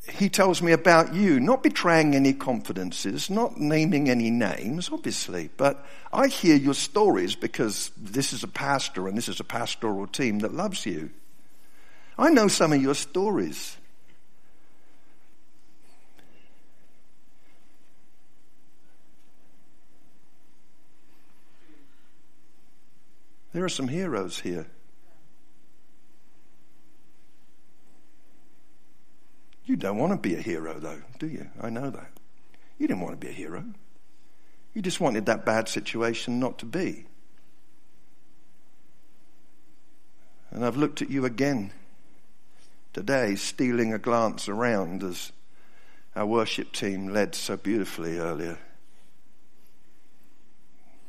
he 0.08 0.28
tells 0.28 0.60
me 0.60 0.72
about 0.72 1.14
you, 1.14 1.40
not 1.40 1.62
betraying 1.62 2.14
any 2.14 2.32
confidences, 2.32 3.30
not 3.30 3.58
naming 3.58 4.10
any 4.10 4.30
names, 4.30 4.90
obviously, 4.92 5.50
but 5.56 5.86
I 6.12 6.26
hear 6.28 6.56
your 6.56 6.74
stories 6.74 7.34
because 7.34 7.90
this 7.96 8.32
is 8.32 8.42
a 8.42 8.48
pastor 8.48 9.08
and 9.08 9.16
this 9.16 9.28
is 9.28 9.40
a 9.40 9.44
pastoral 9.44 10.06
team 10.06 10.40
that 10.40 10.52
loves 10.52 10.84
you. 10.84 11.10
I 12.18 12.30
know 12.30 12.48
some 12.48 12.72
of 12.72 12.82
your 12.82 12.94
stories. 12.94 13.76
There 23.52 23.64
are 23.64 23.70
some 23.70 23.88
heroes 23.88 24.38
here. 24.38 24.66
You 29.64 29.76
don't 29.76 29.98
want 29.98 30.12
to 30.12 30.18
be 30.18 30.34
a 30.34 30.40
hero, 30.40 30.78
though, 30.78 31.02
do 31.18 31.26
you? 31.26 31.48
I 31.60 31.70
know 31.70 31.90
that. 31.90 32.10
You 32.78 32.88
didn't 32.88 33.02
want 33.02 33.20
to 33.20 33.26
be 33.26 33.30
a 33.30 33.36
hero. 33.36 33.64
You 34.74 34.82
just 34.82 35.00
wanted 35.00 35.26
that 35.26 35.44
bad 35.44 35.68
situation 35.68 36.40
not 36.40 36.58
to 36.58 36.66
be. 36.66 37.06
And 40.50 40.64
I've 40.64 40.76
looked 40.76 41.02
at 41.02 41.10
you 41.10 41.24
again 41.24 41.72
today, 42.92 43.36
stealing 43.36 43.92
a 43.92 43.98
glance 43.98 44.48
around 44.48 45.02
as 45.02 45.32
our 46.16 46.26
worship 46.26 46.72
team 46.72 47.08
led 47.08 47.34
so 47.34 47.56
beautifully 47.56 48.18
earlier. 48.18 48.58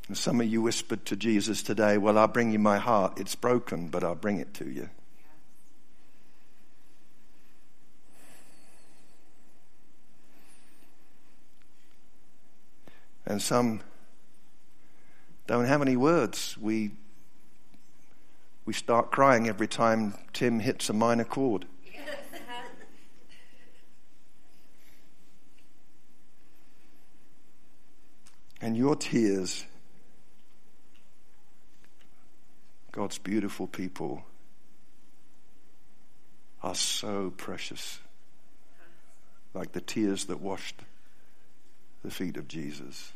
And 0.07 0.17
some 0.17 0.41
of 0.41 0.47
you 0.47 0.61
whispered 0.61 1.05
to 1.05 1.15
Jesus 1.15 1.63
today, 1.63 1.97
Well, 1.97 2.17
I'll 2.17 2.27
bring 2.27 2.51
you 2.51 2.59
my 2.59 2.77
heart. 2.77 3.19
It's 3.19 3.35
broken, 3.35 3.87
but 3.87 4.03
I'll 4.03 4.13
bring 4.13 4.37
it 4.37 4.53
to 4.55 4.69
you. 4.69 4.89
And 13.31 13.41
some 13.41 13.79
don't 15.47 15.63
have 15.63 15.81
any 15.81 15.95
words. 15.95 16.57
We 16.57 16.91
we 18.65 18.73
start 18.73 19.09
crying 19.09 19.47
every 19.47 19.69
time 19.69 20.15
Tim 20.33 20.59
hits 20.59 20.89
a 20.89 20.93
minor 20.93 21.23
chord. 21.23 21.65
and 28.59 28.75
your 28.75 28.97
tears, 28.97 29.63
God's 32.91 33.17
beautiful 33.17 33.65
people, 33.65 34.23
are 36.61 36.75
so 36.75 37.31
precious, 37.37 37.99
like 39.53 39.71
the 39.71 39.79
tears 39.79 40.25
that 40.25 40.41
washed 40.41 40.81
the 42.03 42.11
feet 42.11 42.35
of 42.35 42.49
Jesus. 42.49 43.13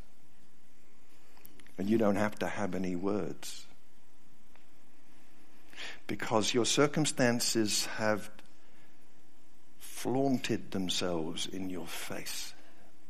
And 1.78 1.90
you 1.90 1.98
don't 1.98 2.16
have 2.16 2.40
to 2.40 2.48
have 2.48 2.74
any 2.74 2.96
words 2.96 3.66
because 6.08 6.54
your 6.54 6.66
circumstances 6.66 7.86
have 7.98 8.30
flaunted 9.80 10.72
themselves 10.72 11.48
in 11.48 11.70
your 11.70 11.88
face, 11.88 12.54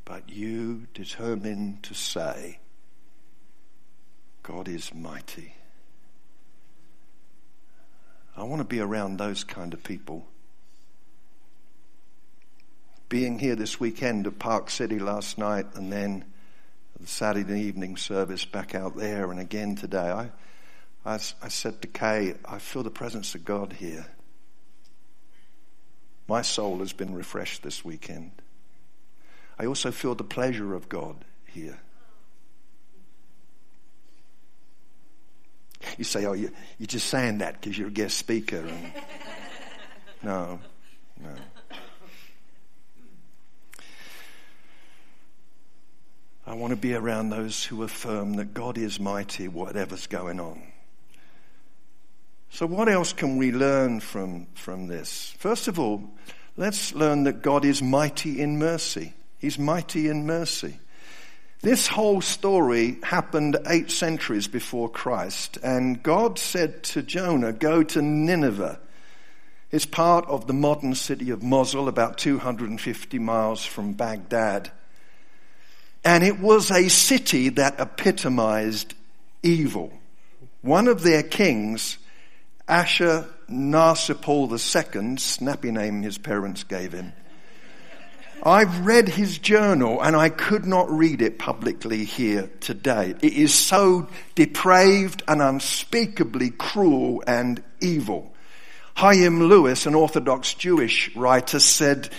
but 0.06 0.30
you 0.30 0.88
determine 0.94 1.80
to 1.84 1.94
say, 1.94 2.60
God 4.44 4.68
is 4.68 4.94
mighty. 4.94 5.56
I 8.38 8.44
want 8.44 8.60
to 8.60 8.66
be 8.66 8.80
around 8.80 9.18
those 9.18 9.44
kind 9.44 9.74
of 9.74 9.84
people. 9.84 10.28
Being 13.08 13.40
here 13.40 13.56
this 13.56 13.80
weekend 13.80 14.28
at 14.28 14.40
Park 14.40 14.70
City 14.70 15.00
last 15.00 15.38
night 15.38 15.68
and 15.76 15.92
then 15.92 16.26
the 17.00 17.08
Saturday 17.08 17.62
evening 17.62 17.98
service 17.98 18.46
back 18.46 18.74
out 18.74 18.96
there 18.96 19.32
and 19.32 19.40
again 19.40 19.76
today, 19.76 20.10
I, 20.10 20.30
I, 21.06 21.16
I 21.16 21.48
said 21.50 21.82
to 21.82 21.88
Kay, 21.88 22.36
I 22.46 22.60
feel 22.60 22.84
the 22.84 22.90
presence 22.90 23.36
of 23.36 23.46
God 23.46 23.74
here. 23.74 24.06
My 26.28 26.42
soul 26.42 26.80
has 26.80 26.94
been 26.94 27.14
refreshed 27.14 27.64
this 27.64 27.86
weekend. 27.86 28.32
I 29.60 29.66
also 29.66 29.92
feel 29.92 30.16
the 30.16 30.24
pleasure 30.24 30.74
of 30.74 30.90
God 30.90 31.24
here. 31.48 31.78
You 35.98 36.04
say, 36.04 36.26
oh, 36.26 36.34
you, 36.34 36.52
you're 36.80 36.88
just 36.88 37.08
saying 37.08 37.40
that 37.40 37.62
because 37.62 37.78
you're 37.78 37.90
a 37.90 37.92
guest 37.92 38.18
speaker. 38.18 38.58
And... 38.58 38.94
no, 40.24 40.60
no. 41.22 41.30
I 46.48 46.54
want 46.54 46.72
to 46.72 46.78
be 46.78 46.94
around 46.94 47.30
those 47.30 47.66
who 47.66 47.82
affirm 47.82 48.36
that 48.36 48.54
God 48.54 48.78
is 48.78 49.00
mighty, 49.00 49.48
whatever's 49.48 50.06
going 50.06 50.40
on. 50.40 50.62
So, 52.52 52.68
what 52.68 52.88
else 52.88 53.14
can 53.14 53.38
we 53.38 53.52
learn 53.52 54.00
from, 54.00 54.46
from 54.54 54.88
this? 54.88 55.34
First 55.40 55.68
of 55.68 55.80
all, 55.80 56.04
let's 56.56 56.94
learn 56.94 57.24
that 57.24 57.42
God 57.42 57.66
is 57.66 57.82
mighty 57.82 58.40
in 58.40 58.60
mercy. 58.60 59.14
He's 59.40 59.58
mighty 59.58 60.08
in 60.08 60.28
mercy. 60.28 60.80
This 61.62 61.88
whole 61.88 62.22
story 62.22 63.00
happened 63.02 63.58
eight 63.66 63.90
centuries 63.90 64.48
before 64.48 64.88
Christ, 64.88 65.58
and 65.64 66.04
God 66.04 66.38
said 66.38 66.84
to 66.84 67.02
Jonah, 67.02 67.54
Go 67.54 67.82
to 67.82 68.04
Nineveh. 68.04 68.80
It's 69.72 69.88
part 69.88 70.28
of 70.28 70.46
the 70.46 70.54
modern 70.54 70.94
city 70.94 71.32
of 71.32 71.42
Mosul, 71.42 71.88
about 71.88 72.20
250 72.20 73.18
miles 73.18 73.66
from 73.66 73.94
Baghdad. 73.94 74.72
And 76.06 76.24
it 76.24 76.40
was 76.40 76.72
a 76.72 76.88
city 76.88 77.50
that 77.50 77.80
epitomized 77.80 78.94
evil. 79.42 79.92
One 80.62 80.88
of 80.88 81.02
their 81.02 81.24
kings 81.24 81.98
Ashurnasirpal 82.68 84.52
II, 84.52 85.18
snappy 85.18 85.72
name 85.72 86.02
his 86.02 86.18
parents 86.18 86.64
gave 86.64 86.94
him. 86.94 87.14
I've 88.44 88.86
read 88.86 89.08
his 89.08 89.38
journal 89.40 90.02
and 90.02 90.16
I 90.16 90.30
could 90.30 90.66
not 90.66 90.90
read 90.90 91.22
it 91.22 91.40
publicly 91.40 92.06
here 92.06 92.50
today. 92.60 93.16
It 93.22 93.34
is 93.34 93.54
so 93.54 94.08
depraved 94.36 95.24
and 95.28 95.42
unspeakably 95.42 96.52
cruel 96.52 97.24
and 97.26 97.64
evil. 97.82 98.32
Chaim 98.96 99.44
Lewis, 99.44 99.86
an 99.86 99.96
Orthodox 99.96 100.54
Jewish 100.54 101.16
writer, 101.16 101.60
said 101.60 102.10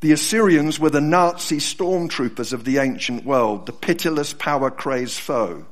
the 0.00 0.12
Assyrians 0.12 0.78
were 0.78 0.90
the 0.90 1.00
Nazi 1.00 1.58
stormtroopers 1.58 2.52
of 2.52 2.64
the 2.64 2.78
ancient 2.78 3.24
world, 3.24 3.66
the 3.66 3.72
pitiless 3.72 4.32
power 4.32 4.70
crazed 4.70 5.18
foe. 5.18 5.66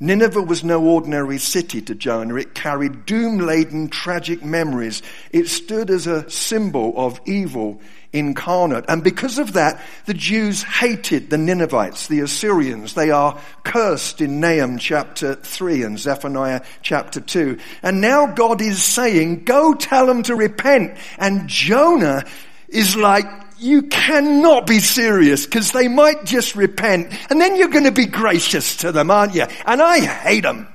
Nineveh 0.00 0.42
was 0.42 0.62
no 0.62 0.84
ordinary 0.84 1.38
city 1.38 1.82
to 1.82 1.94
Jonah. 1.94 2.36
It 2.36 2.54
carried 2.54 3.04
doom 3.04 3.38
laden, 3.38 3.88
tragic 3.88 4.44
memories. 4.44 5.02
It 5.32 5.48
stood 5.48 5.90
as 5.90 6.06
a 6.06 6.30
symbol 6.30 6.94
of 6.96 7.20
evil 7.26 7.80
incarnate. 8.12 8.84
And 8.88 9.02
because 9.02 9.40
of 9.40 9.54
that, 9.54 9.82
the 10.06 10.14
Jews 10.14 10.62
hated 10.62 11.30
the 11.30 11.36
Ninevites, 11.36 12.06
the 12.06 12.20
Assyrians. 12.20 12.94
They 12.94 13.10
are 13.10 13.40
cursed 13.64 14.20
in 14.20 14.38
Nahum 14.38 14.78
chapter 14.78 15.34
3 15.34 15.82
and 15.82 15.98
Zephaniah 15.98 16.62
chapter 16.80 17.20
2. 17.20 17.58
And 17.82 18.00
now 18.00 18.26
God 18.26 18.62
is 18.62 18.80
saying, 18.80 19.44
go 19.44 19.74
tell 19.74 20.06
them 20.06 20.22
to 20.22 20.36
repent. 20.36 20.96
And 21.18 21.48
Jonah 21.48 22.24
is 22.68 22.96
like, 22.96 23.26
you 23.58 23.82
cannot 23.82 24.66
be 24.66 24.78
serious 24.78 25.44
because 25.44 25.72
they 25.72 25.88
might 25.88 26.24
just 26.24 26.54
repent 26.54 27.12
and 27.30 27.40
then 27.40 27.56
you're 27.56 27.68
going 27.68 27.84
to 27.84 27.92
be 27.92 28.06
gracious 28.06 28.76
to 28.78 28.92
them, 28.92 29.10
aren't 29.10 29.34
you? 29.34 29.46
And 29.66 29.82
I 29.82 30.00
hate 30.00 30.42
them. 30.42 30.68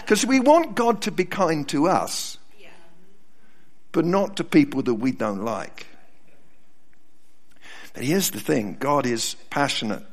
Because 0.00 0.24
we 0.24 0.40
want 0.40 0.76
God 0.76 1.02
to 1.02 1.10
be 1.10 1.24
kind 1.24 1.68
to 1.70 1.88
us, 1.88 2.38
but 3.92 4.04
not 4.04 4.36
to 4.36 4.44
people 4.44 4.82
that 4.82 4.94
we 4.94 5.10
don't 5.10 5.44
like. 5.44 5.86
But 7.94 8.04
here's 8.04 8.30
the 8.30 8.40
thing 8.40 8.76
God 8.78 9.06
is 9.06 9.36
passionate. 9.50 10.04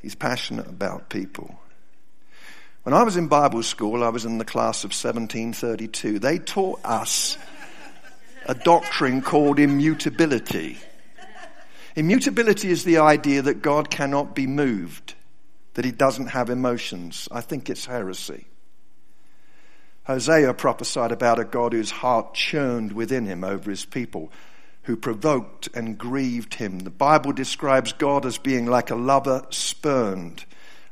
He's 0.00 0.14
passionate 0.14 0.66
about 0.66 1.08
people. 1.08 1.58
When 2.84 2.94
I 2.94 3.02
was 3.02 3.16
in 3.16 3.28
Bible 3.28 3.62
school, 3.62 4.02
I 4.02 4.08
was 4.08 4.24
in 4.24 4.38
the 4.38 4.44
class 4.44 4.84
of 4.84 4.90
1732. 4.90 6.18
They 6.20 6.38
taught 6.38 6.80
us 6.84 7.36
a 8.46 8.54
doctrine 8.54 9.22
called 9.22 9.58
immutability. 9.58 10.78
Immutability 11.96 12.70
is 12.70 12.84
the 12.84 12.98
idea 12.98 13.42
that 13.42 13.62
God 13.62 13.90
cannot 13.90 14.34
be 14.34 14.46
moved, 14.46 15.14
that 15.74 15.84
he 15.84 15.90
doesn't 15.90 16.28
have 16.28 16.48
emotions. 16.48 17.28
I 17.32 17.40
think 17.40 17.68
it's 17.68 17.86
heresy. 17.86 18.46
Hosea 20.04 20.54
prophesied 20.54 21.10
about 21.10 21.40
a 21.40 21.44
God 21.44 21.72
whose 21.72 21.90
heart 21.90 22.34
churned 22.34 22.92
within 22.92 23.26
him 23.26 23.42
over 23.42 23.68
his 23.68 23.84
people, 23.84 24.30
who 24.84 24.96
provoked 24.96 25.68
and 25.74 25.98
grieved 25.98 26.54
him. 26.54 26.78
The 26.78 26.90
Bible 26.90 27.32
describes 27.32 27.92
God 27.92 28.24
as 28.24 28.38
being 28.38 28.66
like 28.66 28.90
a 28.90 28.94
lover 28.94 29.44
spurned 29.50 30.44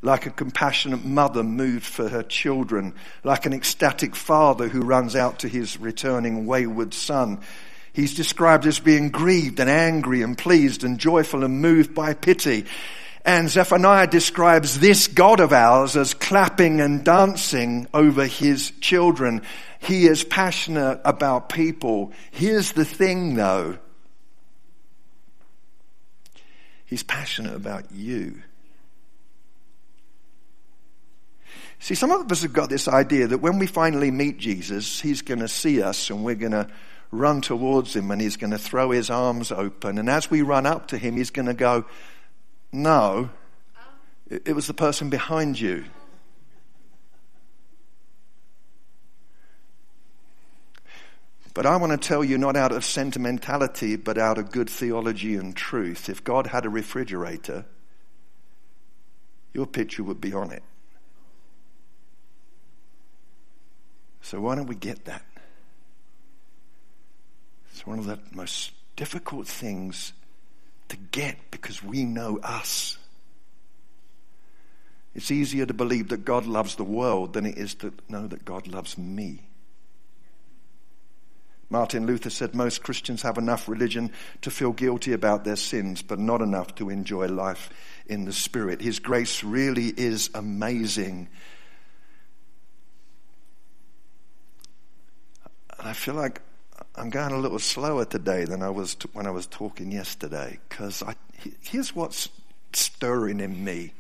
like 0.04 0.26
a 0.26 0.30
compassionate 0.30 1.04
mother 1.04 1.42
moved 1.42 1.86
for 1.86 2.08
her 2.08 2.22
children, 2.22 2.94
like 3.22 3.46
an 3.46 3.52
ecstatic 3.52 4.14
father 4.14 4.68
who 4.68 4.82
runs 4.82 5.16
out 5.16 5.40
to 5.40 5.48
his 5.48 5.78
returning 5.80 6.46
wayward 6.46 6.92
son. 6.92 7.40
He's 7.92 8.14
described 8.14 8.66
as 8.66 8.80
being 8.80 9.10
grieved 9.10 9.60
and 9.60 9.70
angry 9.70 10.22
and 10.22 10.36
pleased 10.36 10.84
and 10.84 10.98
joyful 10.98 11.44
and 11.44 11.62
moved 11.62 11.94
by 11.94 12.12
pity. 12.14 12.66
And 13.24 13.48
Zephaniah 13.48 14.06
describes 14.06 14.78
this 14.78 15.08
God 15.08 15.40
of 15.40 15.52
ours 15.52 15.96
as 15.96 16.12
clapping 16.12 16.82
and 16.82 17.02
dancing 17.02 17.86
over 17.94 18.26
his 18.26 18.72
children. 18.80 19.40
He 19.78 20.06
is 20.06 20.22
passionate 20.22 21.00
about 21.04 21.48
people. 21.48 22.12
Here's 22.30 22.72
the 22.72 22.84
thing 22.84 23.36
though. 23.36 23.78
He's 26.84 27.02
passionate 27.02 27.54
about 27.54 27.90
you. 27.92 28.42
See, 31.84 31.94
some 31.94 32.10
of 32.12 32.32
us 32.32 32.40
have 32.40 32.54
got 32.54 32.70
this 32.70 32.88
idea 32.88 33.26
that 33.26 33.42
when 33.42 33.58
we 33.58 33.66
finally 33.66 34.10
meet 34.10 34.38
Jesus, 34.38 35.02
he's 35.02 35.20
going 35.20 35.40
to 35.40 35.48
see 35.48 35.82
us 35.82 36.08
and 36.08 36.24
we're 36.24 36.34
going 36.34 36.52
to 36.52 36.66
run 37.10 37.42
towards 37.42 37.94
him 37.94 38.10
and 38.10 38.22
he's 38.22 38.38
going 38.38 38.52
to 38.52 38.58
throw 38.58 38.90
his 38.90 39.10
arms 39.10 39.52
open. 39.52 39.98
And 39.98 40.08
as 40.08 40.30
we 40.30 40.40
run 40.40 40.64
up 40.64 40.88
to 40.88 40.96
him, 40.96 41.18
he's 41.18 41.28
going 41.28 41.44
to 41.44 41.52
go, 41.52 41.84
No, 42.72 43.28
it 44.30 44.54
was 44.54 44.66
the 44.66 44.72
person 44.72 45.10
behind 45.10 45.60
you. 45.60 45.84
But 51.52 51.66
I 51.66 51.76
want 51.76 51.92
to 51.92 52.08
tell 52.08 52.24
you, 52.24 52.38
not 52.38 52.56
out 52.56 52.72
of 52.72 52.82
sentimentality, 52.82 53.96
but 53.96 54.16
out 54.16 54.38
of 54.38 54.50
good 54.50 54.70
theology 54.70 55.36
and 55.36 55.54
truth, 55.54 56.08
if 56.08 56.24
God 56.24 56.46
had 56.46 56.64
a 56.64 56.70
refrigerator, 56.70 57.66
your 59.52 59.66
picture 59.66 60.02
would 60.02 60.22
be 60.22 60.32
on 60.32 60.50
it. 60.50 60.62
So, 64.24 64.40
why 64.40 64.54
don't 64.54 64.66
we 64.66 64.74
get 64.74 65.04
that? 65.04 65.22
It's 67.70 67.86
one 67.86 67.98
of 67.98 68.06
the 68.06 68.18
most 68.32 68.72
difficult 68.96 69.46
things 69.46 70.14
to 70.88 70.96
get 70.96 71.36
because 71.50 71.82
we 71.82 72.06
know 72.06 72.38
us. 72.42 72.96
It's 75.14 75.30
easier 75.30 75.66
to 75.66 75.74
believe 75.74 76.08
that 76.08 76.24
God 76.24 76.46
loves 76.46 76.76
the 76.76 76.84
world 76.84 77.34
than 77.34 77.44
it 77.44 77.58
is 77.58 77.74
to 77.76 77.92
know 78.08 78.26
that 78.26 78.46
God 78.46 78.66
loves 78.66 78.96
me. 78.96 79.42
Martin 81.68 82.06
Luther 82.06 82.30
said 82.30 82.54
most 82.54 82.82
Christians 82.82 83.20
have 83.22 83.36
enough 83.36 83.68
religion 83.68 84.10
to 84.40 84.50
feel 84.50 84.72
guilty 84.72 85.12
about 85.12 85.44
their 85.44 85.56
sins, 85.56 86.00
but 86.00 86.18
not 86.18 86.40
enough 86.40 86.74
to 86.76 86.88
enjoy 86.88 87.26
life 87.26 87.68
in 88.06 88.24
the 88.24 88.32
Spirit. 88.32 88.80
His 88.80 89.00
grace 89.00 89.44
really 89.44 89.88
is 89.88 90.30
amazing. 90.34 91.28
I 95.84 95.92
feel 95.92 96.14
like 96.14 96.40
I'm 96.96 97.10
going 97.10 97.32
a 97.32 97.38
little 97.38 97.58
slower 97.58 98.06
today 98.06 98.46
than 98.46 98.62
I 98.62 98.70
was 98.70 98.94
t- 98.94 99.08
when 99.12 99.26
I 99.26 99.30
was 99.30 99.46
talking 99.46 99.92
yesterday 99.92 100.58
because 100.66 101.02
here's 101.60 101.94
what's 101.94 102.30
stirring 102.72 103.38
in 103.38 103.62
me. 103.62 103.92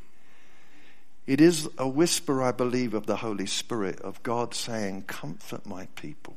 It 1.26 1.42
is 1.42 1.68
a 1.76 1.86
whisper, 1.86 2.42
I 2.42 2.52
believe, 2.52 2.94
of 2.94 3.04
the 3.04 3.16
Holy 3.16 3.44
Spirit, 3.44 4.00
of 4.00 4.22
God 4.22 4.54
saying, 4.54 5.02
Comfort 5.02 5.66
my 5.66 5.86
people. 5.94 6.36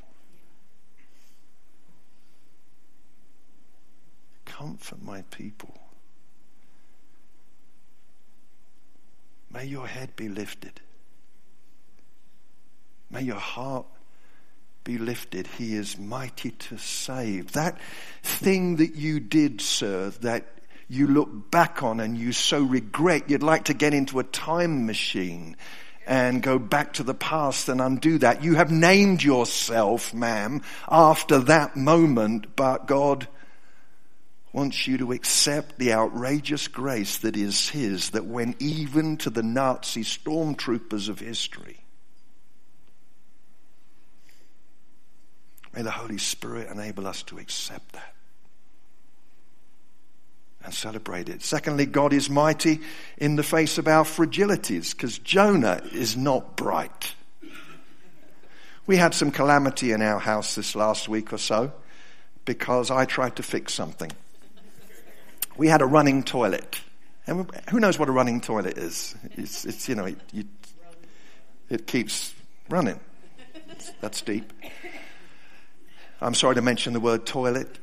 Comfort 4.44 5.02
my 5.02 5.22
people. 5.32 5.78
May 9.50 9.66
your 9.66 9.88
head 9.88 10.14
be 10.18 10.28
lifted. 10.28 10.82
May 13.10 13.22
your 13.22 13.40
heart 13.40 13.86
be 14.88 14.98
lifted. 14.98 15.48
He 15.48 15.76
is 15.76 16.00
mighty 16.00 16.52
to 16.52 16.78
save. 16.78 17.52
That 17.52 17.78
thing 18.24 18.78
that 18.78 18.96
you 18.96 19.20
did, 19.20 19.60
sir, 19.60 20.12
that 20.22 20.46
you 20.88 21.08
look 21.08 21.52
back 21.52 21.84
on 21.84 22.00
and 22.00 22.18
you 22.18 22.32
so 22.32 22.64
regret, 22.64 23.30
you'd 23.30 23.44
like 23.44 23.66
to 23.66 23.74
get 23.74 23.94
into 23.94 24.20
a 24.20 24.24
time 24.24 24.86
machine 24.86 25.58
and 26.06 26.42
go 26.42 26.58
back 26.58 26.94
to 26.94 27.04
the 27.04 27.14
past 27.14 27.68
and 27.68 27.82
undo 27.82 28.18
that. 28.20 28.46
You 28.46 28.56
have 28.56 28.72
named 28.72 29.22
yourself, 29.22 30.14
ma'am, 30.14 30.62
after 30.88 31.40
that 31.40 31.76
moment, 31.76 32.56
but 32.56 32.88
God 32.88 33.28
wants 34.54 34.88
you 34.88 35.00
to 35.00 35.12
accept 35.12 35.78
the 35.78 35.92
outrageous 35.92 36.70
grace 36.70 37.18
that 37.18 37.36
is 37.36 37.68
His, 37.68 38.12
that 38.12 38.26
went 38.26 38.62
even 38.62 39.18
to 39.18 39.30
the 39.30 39.44
Nazi 39.44 40.06
stormtroopers 40.06 41.10
of 41.10 41.20
history. 41.20 41.77
May 45.78 45.84
the 45.84 45.92
Holy 45.92 46.18
Spirit 46.18 46.72
enable 46.72 47.06
us 47.06 47.22
to 47.22 47.38
accept 47.38 47.92
that 47.92 48.16
and 50.64 50.74
celebrate 50.74 51.30
it. 51.30 51.44
Secondly, 51.44 51.86
God 51.86 52.14
is 52.14 52.32
mighty 52.32 52.80
in 53.20 53.36
the 53.36 53.44
face 53.44 53.78
of 53.78 53.88
our 53.88 54.04
fragilities 54.04 54.96
because 54.96 55.20
Jonah 55.20 55.84
is 55.92 56.18
not 56.18 56.56
bright. 56.56 57.14
We 58.88 58.98
had 58.98 59.14
some 59.14 59.30
calamity 59.30 59.92
in 59.92 60.02
our 60.02 60.18
house 60.18 60.56
this 60.56 60.76
last 60.76 61.08
week 61.08 61.32
or 61.32 61.38
so 61.38 61.72
because 62.44 62.90
I 62.90 63.06
tried 63.06 63.36
to 63.36 63.44
fix 63.44 63.72
something. 63.72 64.12
We 65.58 65.68
had 65.68 65.84
a 65.84 65.86
running 65.86 66.24
toilet. 66.24 66.82
And 67.28 67.52
who 67.70 67.80
knows 67.80 68.00
what 68.00 68.10
a 68.10 68.14
running 68.14 68.42
toilet 68.42 68.80
is? 68.80 69.14
It's, 69.36 69.64
it's 69.64 69.88
you 69.88 69.94
know, 69.94 70.06
it, 70.06 70.18
you, 70.34 70.46
it 71.70 71.86
keeps 71.86 72.34
running. 72.68 73.00
That's 74.02 74.24
deep. 74.24 74.52
I'm 76.20 76.34
sorry 76.34 76.56
to 76.56 76.64
mention 76.64 76.94
the 76.94 77.00
word 77.00 77.28
toilet 77.28 77.78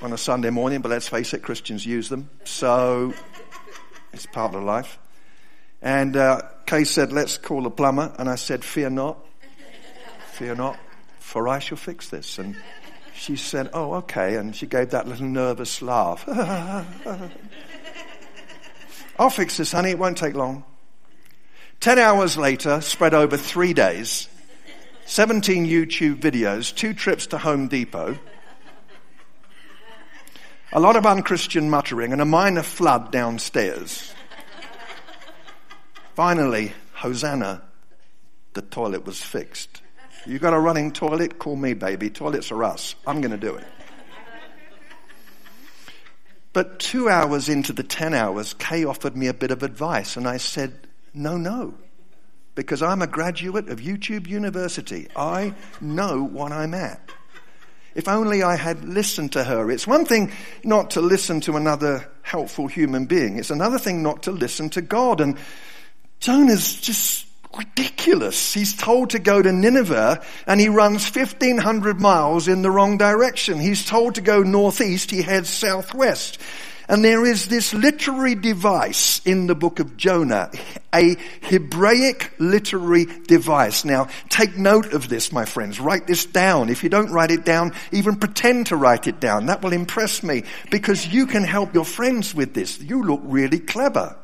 on 0.00 0.14
a 0.14 0.18
Sunday 0.18 0.48
morning, 0.48 0.80
but 0.80 0.88
let's 0.88 1.08
face 1.08 1.34
it, 1.34 1.42
Christians 1.42 1.84
use 1.84 2.08
them. 2.08 2.30
So 2.44 3.12
it's 4.14 4.24
part 4.24 4.54
of 4.54 4.62
life. 4.62 4.98
And 5.82 6.16
uh, 6.16 6.40
Kay 6.64 6.84
said, 6.84 7.12
Let's 7.12 7.36
call 7.36 7.66
a 7.66 7.70
plumber. 7.70 8.14
And 8.18 8.30
I 8.30 8.36
said, 8.36 8.64
Fear 8.64 8.90
not. 8.90 9.18
Fear 10.32 10.54
not, 10.54 10.78
for 11.18 11.48
I 11.48 11.58
shall 11.58 11.76
fix 11.76 12.08
this. 12.08 12.38
And 12.38 12.56
she 13.14 13.36
said, 13.36 13.68
Oh, 13.74 13.94
okay. 13.96 14.36
And 14.36 14.56
she 14.56 14.66
gave 14.66 14.90
that 14.90 15.06
little 15.06 15.26
nervous 15.26 15.82
laugh. 15.82 16.24
I'll 19.18 19.30
fix 19.30 19.58
this, 19.58 19.72
honey. 19.72 19.90
It 19.90 19.98
won't 19.98 20.16
take 20.16 20.34
long. 20.34 20.64
Ten 21.80 21.98
hours 21.98 22.38
later, 22.38 22.80
spread 22.80 23.12
over 23.12 23.36
three 23.36 23.74
days, 23.74 24.28
17 25.08 25.66
YouTube 25.66 26.20
videos, 26.20 26.72
two 26.72 26.92
trips 26.92 27.28
to 27.28 27.38
Home 27.38 27.66
Depot, 27.66 28.18
a 30.70 30.78
lot 30.78 30.96
of 30.96 31.06
unchristian 31.06 31.70
muttering, 31.70 32.12
and 32.12 32.20
a 32.20 32.26
minor 32.26 32.62
flood 32.62 33.10
downstairs. 33.10 34.12
Finally, 36.14 36.74
Hosanna, 36.92 37.62
the 38.52 38.60
toilet 38.60 39.06
was 39.06 39.22
fixed. 39.22 39.80
You 40.26 40.38
got 40.38 40.52
a 40.52 40.60
running 40.60 40.92
toilet? 40.92 41.38
Call 41.38 41.56
me, 41.56 41.72
baby. 41.72 42.10
Toilets 42.10 42.52
are 42.52 42.62
us. 42.62 42.94
I'm 43.06 43.22
going 43.22 43.30
to 43.30 43.38
do 43.38 43.54
it. 43.54 43.66
But 46.52 46.80
two 46.80 47.08
hours 47.08 47.48
into 47.48 47.72
the 47.72 47.82
10 47.82 48.12
hours, 48.12 48.52
Kay 48.52 48.84
offered 48.84 49.16
me 49.16 49.28
a 49.28 49.34
bit 49.34 49.52
of 49.52 49.62
advice, 49.62 50.18
and 50.18 50.28
I 50.28 50.36
said, 50.36 50.86
no, 51.14 51.38
no 51.38 51.72
because 52.58 52.82
I'm 52.82 53.02
a 53.02 53.06
graduate 53.06 53.68
of 53.68 53.78
YouTube 53.78 54.26
University. 54.26 55.06
I 55.14 55.54
know 55.80 56.24
what 56.24 56.50
I'm 56.50 56.74
at. 56.74 57.00
If 57.94 58.08
only 58.08 58.42
I 58.42 58.56
had 58.56 58.84
listened 58.84 59.34
to 59.34 59.44
her. 59.44 59.70
It's 59.70 59.86
one 59.86 60.04
thing 60.04 60.32
not 60.64 60.90
to 60.90 61.00
listen 61.00 61.40
to 61.42 61.56
another 61.56 62.10
helpful 62.22 62.66
human 62.66 63.06
being. 63.06 63.38
It's 63.38 63.50
another 63.50 63.78
thing 63.78 64.02
not 64.02 64.24
to 64.24 64.32
listen 64.32 64.70
to 64.70 64.82
God. 64.82 65.20
And 65.20 65.38
Jonah's 66.18 66.80
just 66.80 67.28
ridiculous. 67.56 68.52
He's 68.52 68.74
told 68.74 69.10
to 69.10 69.20
go 69.20 69.40
to 69.40 69.52
Nineveh 69.52 70.20
and 70.48 70.58
he 70.58 70.68
runs 70.68 71.08
1500 71.08 72.00
miles 72.00 72.48
in 72.48 72.62
the 72.62 72.72
wrong 72.72 72.98
direction. 72.98 73.60
He's 73.60 73.86
told 73.86 74.16
to 74.16 74.20
go 74.20 74.42
northeast. 74.42 75.12
He 75.12 75.22
heads 75.22 75.48
southwest. 75.48 76.40
And 76.88 77.04
there 77.04 77.26
is 77.26 77.48
this 77.48 77.74
literary 77.74 78.34
device 78.34 79.20
in 79.26 79.46
the 79.46 79.54
book 79.54 79.78
of 79.78 79.98
Jonah, 79.98 80.50
a 80.94 81.16
Hebraic 81.42 82.32
literary 82.38 83.04
device. 83.26 83.84
Now, 83.84 84.08
take 84.30 84.56
note 84.56 84.94
of 84.94 85.06
this, 85.06 85.30
my 85.30 85.44
friends. 85.44 85.78
Write 85.78 86.06
this 86.06 86.24
down. 86.24 86.70
If 86.70 86.82
you 86.82 86.88
don't 86.88 87.12
write 87.12 87.30
it 87.30 87.44
down, 87.44 87.74
even 87.92 88.16
pretend 88.16 88.68
to 88.68 88.76
write 88.76 89.06
it 89.06 89.20
down. 89.20 89.46
That 89.46 89.60
will 89.60 89.74
impress 89.74 90.22
me 90.22 90.44
because 90.70 91.06
you 91.06 91.26
can 91.26 91.44
help 91.44 91.74
your 91.74 91.84
friends 91.84 92.34
with 92.34 92.54
this. 92.54 92.80
You 92.80 93.02
look 93.02 93.20
really 93.24 93.60
clever. 93.60 94.16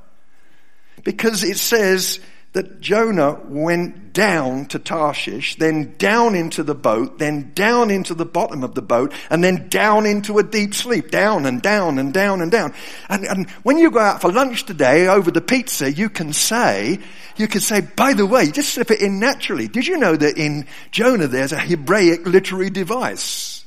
Because 1.02 1.44
it 1.44 1.58
says, 1.58 2.18
that 2.54 2.80
Jonah 2.80 3.40
went 3.48 4.12
down 4.12 4.66
to 4.66 4.78
Tarshish, 4.78 5.56
then 5.56 5.96
down 5.98 6.36
into 6.36 6.62
the 6.62 6.74
boat, 6.74 7.18
then 7.18 7.52
down 7.52 7.90
into 7.90 8.14
the 8.14 8.24
bottom 8.24 8.62
of 8.62 8.76
the 8.76 8.82
boat, 8.82 9.12
and 9.28 9.42
then 9.42 9.68
down 9.68 10.06
into 10.06 10.38
a 10.38 10.44
deep 10.44 10.72
sleep. 10.72 11.10
Down 11.10 11.46
and 11.46 11.60
down 11.60 11.98
and 11.98 12.14
down 12.14 12.40
and 12.40 12.50
down. 12.52 12.72
And, 13.08 13.24
and 13.24 13.50
when 13.64 13.78
you 13.78 13.90
go 13.90 13.98
out 13.98 14.20
for 14.20 14.30
lunch 14.30 14.64
today 14.64 15.08
over 15.08 15.32
the 15.32 15.40
pizza, 15.40 15.92
you 15.92 16.08
can 16.08 16.32
say, 16.32 17.00
you 17.36 17.48
can 17.48 17.60
say, 17.60 17.80
by 17.80 18.14
the 18.14 18.24
way, 18.24 18.50
just 18.52 18.72
slip 18.72 18.92
it 18.92 19.02
in 19.02 19.18
naturally. 19.18 19.66
Did 19.66 19.88
you 19.88 19.98
know 19.98 20.14
that 20.14 20.38
in 20.38 20.66
Jonah 20.92 21.26
there's 21.26 21.52
a 21.52 21.58
Hebraic 21.58 22.24
literary 22.24 22.70
device? 22.70 23.64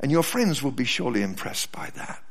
And 0.00 0.10
your 0.10 0.22
friends 0.22 0.62
will 0.62 0.72
be 0.72 0.84
surely 0.84 1.22
impressed 1.22 1.70
by 1.70 1.90
that. 1.96 2.21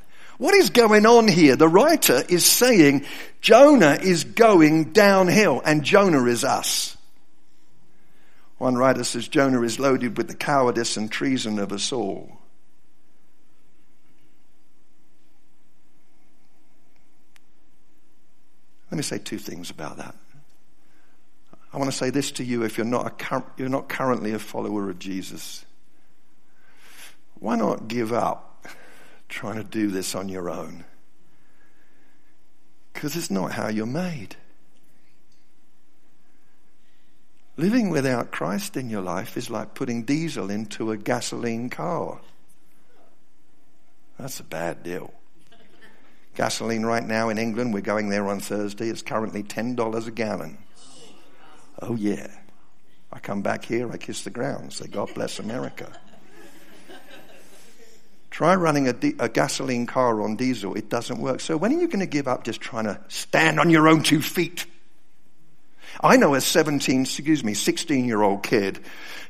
What 0.41 0.55
is 0.55 0.71
going 0.71 1.05
on 1.05 1.27
here? 1.27 1.55
The 1.55 1.67
writer 1.67 2.23
is 2.27 2.43
saying 2.43 3.05
Jonah 3.41 3.99
is 4.01 4.23
going 4.23 4.85
downhill 4.85 5.61
and 5.63 5.83
Jonah 5.83 6.25
is 6.25 6.43
us. 6.43 6.97
One 8.57 8.75
writer 8.75 9.03
says 9.03 9.27
Jonah 9.27 9.61
is 9.61 9.79
loaded 9.79 10.17
with 10.17 10.27
the 10.27 10.33
cowardice 10.33 10.97
and 10.97 11.11
treason 11.11 11.59
of 11.59 11.71
us 11.71 11.93
all. 11.93 12.39
Let 18.89 18.97
me 18.97 19.03
say 19.03 19.19
two 19.19 19.37
things 19.37 19.69
about 19.69 19.97
that. 19.97 20.15
I 21.71 21.77
want 21.77 21.91
to 21.91 21.95
say 21.95 22.09
this 22.09 22.31
to 22.31 22.43
you 22.43 22.63
if 22.63 22.79
you're 22.79 22.87
not, 22.87 23.21
a, 23.31 23.43
you're 23.57 23.69
not 23.69 23.89
currently 23.89 24.31
a 24.31 24.39
follower 24.39 24.89
of 24.89 24.97
Jesus. 24.97 25.63
Why 27.35 27.57
not 27.57 27.87
give 27.87 28.11
up 28.11 28.50
trying 29.31 29.55
to 29.55 29.63
do 29.63 29.87
this 29.87 30.13
on 30.13 30.29
your 30.29 30.49
own. 30.49 30.83
Because 32.93 33.15
it's 33.15 33.31
not 33.31 33.53
how 33.53 33.69
you're 33.69 33.85
made. 33.87 34.35
Living 37.57 37.89
without 37.89 38.31
Christ 38.31 38.77
in 38.77 38.89
your 38.89 39.01
life 39.01 39.37
is 39.37 39.49
like 39.49 39.73
putting 39.73 40.03
diesel 40.03 40.49
into 40.49 40.91
a 40.91 40.97
gasoline 40.97 41.69
car. 41.69 42.21
That's 44.19 44.39
a 44.39 44.43
bad 44.43 44.83
deal. 44.83 45.13
Gasoline 46.35 46.85
right 46.85 47.05
now 47.05 47.29
in 47.29 47.37
England, 47.37 47.73
we're 47.73 47.81
going 47.81 48.09
there 48.09 48.27
on 48.27 48.39
Thursday, 48.39 48.87
it's 48.87 49.01
currently 49.01 49.43
$10 49.43 50.07
a 50.07 50.11
gallon. 50.11 50.57
Oh, 51.81 51.95
yeah. 51.95 52.27
I 53.11 53.19
come 53.19 53.41
back 53.41 53.65
here, 53.65 53.91
I 53.91 53.97
kiss 53.97 54.23
the 54.23 54.29
ground, 54.29 54.71
say, 54.71 54.87
God 54.87 55.13
bless 55.13 55.39
America. 55.39 55.91
Try 58.31 58.55
running 58.55 58.87
a, 58.87 58.93
di- 58.93 59.15
a, 59.19 59.27
gasoline 59.27 59.85
car 59.85 60.21
on 60.21 60.37
diesel. 60.37 60.73
It 60.75 60.89
doesn't 60.89 61.19
work. 61.19 61.41
So 61.41 61.57
when 61.57 61.73
are 61.73 61.79
you 61.79 61.87
going 61.87 61.99
to 61.99 62.05
give 62.05 62.29
up 62.29 62.45
just 62.45 62.61
trying 62.61 62.85
to 62.85 62.99
stand 63.09 63.59
on 63.59 63.69
your 63.69 63.89
own 63.89 64.03
two 64.03 64.21
feet? 64.21 64.65
I 65.99 66.15
know 66.15 66.33
a 66.33 66.41
17, 66.41 67.01
excuse 67.01 67.43
me, 67.43 67.53
16 67.53 68.05
year 68.05 68.21
old 68.21 68.41
kid 68.43 68.79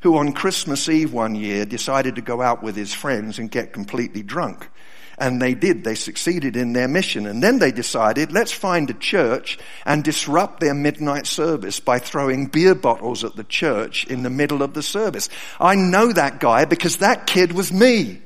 who 0.02 0.18
on 0.18 0.34
Christmas 0.34 0.88
Eve 0.88 1.12
one 1.14 1.34
year 1.34 1.66
decided 1.66 2.16
to 2.16 2.22
go 2.22 2.44
out 2.44 2.62
with 2.62 2.76
his 2.76 2.94
friends 2.94 3.40
and 3.40 3.50
get 3.50 3.74
completely 3.74 4.22
drunk. 4.22 4.70
And 5.18 5.42
they 5.42 5.56
did. 5.56 5.84
They 5.84 5.96
succeeded 5.96 6.56
in 6.56 6.74
their 6.74 6.88
mission. 6.88 7.26
And 7.26 7.42
then 7.42 7.58
they 7.58 7.72
decided, 7.72 8.32
let's 8.32 8.52
find 8.52 8.90
a 8.90 8.94
church 8.96 9.58
and 9.84 10.04
disrupt 10.04 10.60
their 10.60 10.74
midnight 10.74 11.26
service 11.26 11.80
by 11.80 11.98
throwing 11.98 12.48
beer 12.48 12.76
bottles 12.76 13.24
at 13.24 13.36
the 13.36 13.44
church 13.44 14.06
in 14.06 14.22
the 14.22 14.30
middle 14.30 14.62
of 14.62 14.76
the 14.76 14.84
service. 14.84 15.28
I 15.60 15.76
know 15.76 16.12
that 16.12 16.40
guy 16.40 16.66
because 16.66 16.98
that 16.98 17.26
kid 17.26 17.52
was 17.52 17.74
me. 17.74 18.22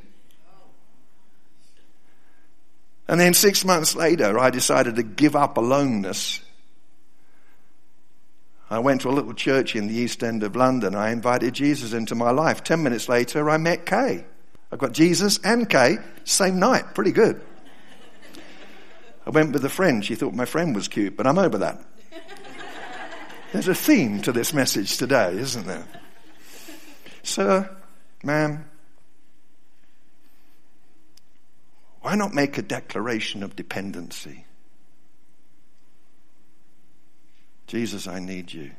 And 3.07 3.19
then 3.19 3.33
six 3.33 3.63
months 3.63 3.95
later, 3.95 4.39
I 4.39 4.49
decided 4.49 4.95
to 4.95 5.03
give 5.03 5.35
up 5.35 5.57
aloneness. 5.57 6.41
I 8.69 8.79
went 8.79 9.01
to 9.01 9.09
a 9.09 9.11
little 9.11 9.33
church 9.33 9.75
in 9.75 9.87
the 9.87 9.93
East 9.93 10.23
End 10.23 10.41
of 10.41 10.55
London. 10.55 10.95
I 10.95 11.11
invited 11.11 11.53
Jesus 11.53 11.93
into 11.93 12.15
my 12.15 12.31
life. 12.31 12.63
Ten 12.63 12.81
minutes 12.81 13.07
later, 13.07 13.49
I 13.49 13.57
met 13.57 13.85
Kay. 13.85 14.25
I 14.71 14.75
got 14.75 14.91
Jesus 14.91 15.39
and 15.43 15.69
Kay 15.69 15.97
same 16.23 16.57
night. 16.57 16.95
Pretty 16.95 17.11
good. 17.11 17.41
I 19.25 19.29
went 19.29 19.53
with 19.53 19.63
a 19.65 19.69
friend. 19.69 20.03
She 20.03 20.15
thought 20.15 20.33
my 20.33 20.45
friend 20.45 20.75
was 20.75 20.87
cute, 20.87 21.15
but 21.15 21.27
I'm 21.27 21.37
over 21.37 21.59
that. 21.59 21.81
There's 23.53 23.67
a 23.67 23.75
theme 23.75 24.21
to 24.23 24.31
this 24.31 24.53
message 24.53 24.97
today, 24.97 25.37
isn't 25.37 25.65
there? 25.65 25.85
Sir, 27.23 27.69
ma'am, 28.23 28.65
why 32.15 32.19
not 32.19 32.33
make 32.33 32.57
a 32.57 32.61
declaration 32.61 33.43
of 33.43 33.57
dependency? 33.57 34.45
Jesus, 37.67 38.07
I 38.07 38.19
need 38.19 38.53
you. 38.53 38.71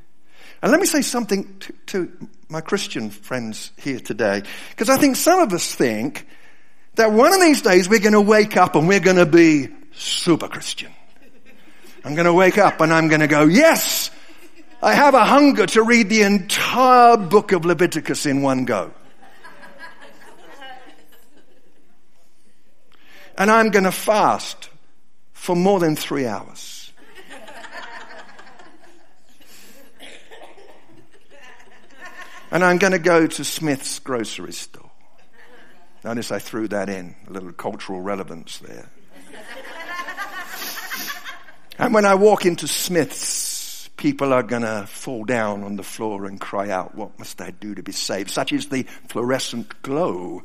And 0.62 0.72
let 0.72 0.81
me 0.81 0.87
say 0.87 1.03
something 1.03 1.59
to, 1.59 1.72
to 1.88 2.29
my 2.49 2.62
Christian 2.62 3.11
friends 3.11 3.72
here 3.77 4.01
today, 4.01 4.42
because 4.70 4.88
I 4.88 4.96
think 4.96 5.16
some 5.16 5.40
of 5.40 5.53
us 5.53 5.75
think 5.75 6.27
that 6.94 7.12
one 7.12 7.35
of 7.35 7.40
these 7.42 7.61
days 7.61 7.90
we're 7.90 8.01
going 8.01 8.14
to 8.14 8.22
wake 8.22 8.57
up 8.57 8.75
and 8.75 8.88
we're 8.88 9.01
going 9.01 9.16
to 9.16 9.27
be 9.27 9.68
super 9.92 10.49
Christian. 10.49 10.92
I'm 12.07 12.14
going 12.14 12.25
to 12.25 12.33
wake 12.33 12.57
up 12.57 12.81
and 12.81 12.90
I'm 12.90 13.09
going 13.09 13.20
to 13.20 13.27
go, 13.27 13.44
yes, 13.44 14.11
I 14.83 14.94
have 14.94 15.12
a 15.12 15.27
hunger 15.27 15.66
to 15.66 15.83
read 15.83 16.09
the 16.09 16.22
entire 16.22 17.18
book 17.18 17.53
of 17.53 17.66
Leviticus 17.66 18.25
in 18.25 18.40
one 18.40 18.64
go. 18.64 18.94
And 23.38 23.51
I'm 23.51 23.70
going 23.70 23.85
to 23.85 23.92
fast 23.92 24.70
for 25.33 25.55
more 25.55 25.79
than 25.79 25.94
three 25.94 26.27
hours. 26.27 26.92
And 32.51 32.64
I'm 32.64 32.79
going 32.79 32.92
to 32.92 32.99
go 32.99 33.27
to 33.27 33.44
Smith's 33.44 33.99
grocery 33.99 34.53
store. 34.53 34.90
Notice 36.05 36.31
I 36.31 36.38
threw 36.38 36.68
that 36.68 36.88
in, 36.88 37.16
a 37.27 37.33
little 37.33 37.53
cultural 37.53 38.01
relevance 38.01 38.59
there. 38.59 38.88
and 41.79 41.92
when 41.92 42.05
I 42.05 42.14
walk 42.14 42.46
into 42.46 42.68
Smith's, 42.68 43.90
people 43.96 44.33
are 44.33 44.44
going 44.44 44.62
to 44.62 44.87
fall 44.87 45.25
down 45.25 45.64
on 45.64 45.77
the 45.77 45.83
floor 45.83 46.25
and 46.25 46.40
cry 46.40 46.70
out, 46.70 46.94
What 46.94 47.18
must 47.18 47.40
I 47.40 47.51
do 47.51 47.75
to 47.75 47.83
be 47.83 47.92
saved? 47.92 48.31
Such 48.31 48.53
is 48.53 48.68
the 48.68 48.85
fluorescent 49.09 49.83
glow 49.83 50.42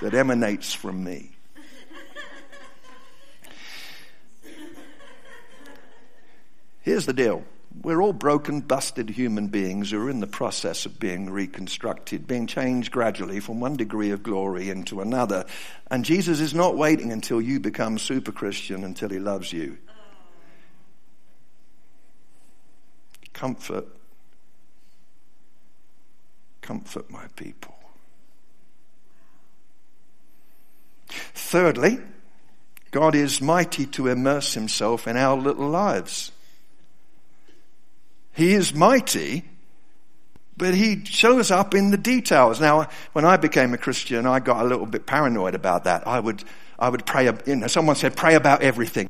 that 0.00 0.14
emanates 0.14 0.72
from 0.72 1.02
me. 1.02 1.30
Here's 6.82 7.06
the 7.06 7.12
deal. 7.12 7.44
We're 7.82 8.00
all 8.00 8.14
broken, 8.14 8.60
busted 8.60 9.10
human 9.10 9.48
beings 9.48 9.90
who 9.90 10.00
are 10.00 10.10
in 10.10 10.20
the 10.20 10.26
process 10.26 10.86
of 10.86 10.98
being 10.98 11.30
reconstructed, 11.30 12.26
being 12.26 12.46
changed 12.46 12.90
gradually 12.90 13.40
from 13.40 13.60
one 13.60 13.76
degree 13.76 14.10
of 14.10 14.22
glory 14.22 14.70
into 14.70 15.00
another. 15.00 15.44
And 15.90 16.04
Jesus 16.04 16.40
is 16.40 16.54
not 16.54 16.76
waiting 16.76 17.12
until 17.12 17.40
you 17.40 17.60
become 17.60 17.98
super 17.98 18.32
Christian 18.32 18.84
until 18.84 19.10
he 19.10 19.18
loves 19.18 19.52
you. 19.52 19.76
Comfort. 23.32 23.86
Comfort 26.62 27.10
my 27.10 27.26
people. 27.36 27.74
Thirdly, 31.48 31.98
God 32.90 33.14
is 33.14 33.40
mighty 33.40 33.86
to 33.86 34.08
immerse 34.08 34.52
himself 34.52 35.08
in 35.08 35.16
our 35.16 35.34
little 35.34 35.70
lives. 35.70 36.30
He 38.34 38.52
is 38.52 38.74
mighty, 38.74 39.48
but 40.58 40.74
he 40.74 41.06
shows 41.06 41.50
up 41.50 41.74
in 41.74 41.90
the 41.90 41.96
details. 41.96 42.60
Now, 42.60 42.90
when 43.14 43.24
I 43.24 43.38
became 43.38 43.72
a 43.72 43.78
Christian, 43.78 44.26
I 44.26 44.40
got 44.40 44.62
a 44.62 44.68
little 44.68 44.84
bit 44.84 45.06
paranoid 45.06 45.54
about 45.54 45.84
that. 45.84 46.06
I 46.06 46.20
would, 46.20 46.44
I 46.78 46.90
would 46.90 47.06
pray, 47.06 47.32
you 47.46 47.56
know, 47.56 47.66
someone 47.66 47.96
said, 47.96 48.14
pray 48.14 48.34
about 48.34 48.60
everything. 48.60 49.08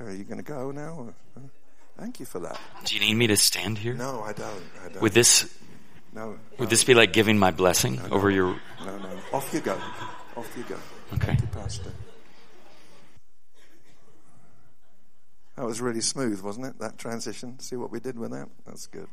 Are 0.00 0.14
you 0.14 0.24
going 0.24 0.38
to 0.38 0.42
go 0.42 0.72
now? 0.72 1.14
Thank 1.96 2.18
you 2.18 2.21
for 2.32 2.40
that. 2.40 2.58
Do 2.84 2.94
you 2.94 3.00
need 3.00 3.14
me 3.14 3.26
to 3.26 3.36
stand 3.36 3.76
here? 3.76 3.92
No, 3.92 4.22
I 4.22 4.32
don't. 4.32 4.64
I 4.82 4.88
don't. 4.88 5.02
Would 5.02 5.12
this? 5.12 5.54
No. 6.14 6.38
Would 6.58 6.70
this 6.70 6.82
be 6.82 6.94
like 6.94 7.12
giving 7.12 7.38
my 7.38 7.50
blessing 7.50 7.96
no, 7.96 8.16
over 8.16 8.30
your? 8.30 8.56
No, 8.84 8.98
no. 8.98 9.10
Off 9.34 9.52
you 9.52 9.60
go. 9.60 9.78
Off 10.36 10.50
you 10.56 10.64
go. 10.64 10.78
Okay. 11.12 11.36
You, 11.38 11.46
Pastor. 11.48 11.92
That 15.56 15.66
was 15.66 15.82
really 15.82 16.00
smooth, 16.00 16.40
wasn't 16.40 16.66
it? 16.66 16.78
That 16.78 16.96
transition. 16.96 17.58
See 17.60 17.76
what 17.76 17.90
we 17.90 18.00
did 18.00 18.18
with 18.18 18.30
that? 18.30 18.48
That's 18.64 18.86
good. 18.86 19.08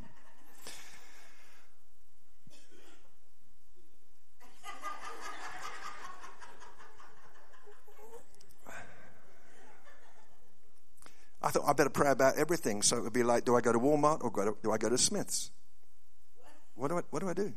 Better 11.80 11.88
pray 11.88 12.10
about 12.10 12.36
everything. 12.36 12.82
So 12.82 12.98
it 12.98 13.04
would 13.04 13.14
be 13.14 13.22
like, 13.22 13.46
do 13.46 13.56
I 13.56 13.62
go 13.62 13.72
to 13.72 13.78
Walmart 13.78 14.22
or 14.22 14.30
go 14.30 14.44
to, 14.44 14.56
do 14.62 14.70
I 14.70 14.76
go 14.76 14.90
to 14.90 14.98
Smith's? 14.98 15.50
What 16.74 16.88
do 16.88 16.98
I, 16.98 17.00
what 17.08 17.20
do 17.20 17.28
I 17.28 17.32
do? 17.32 17.54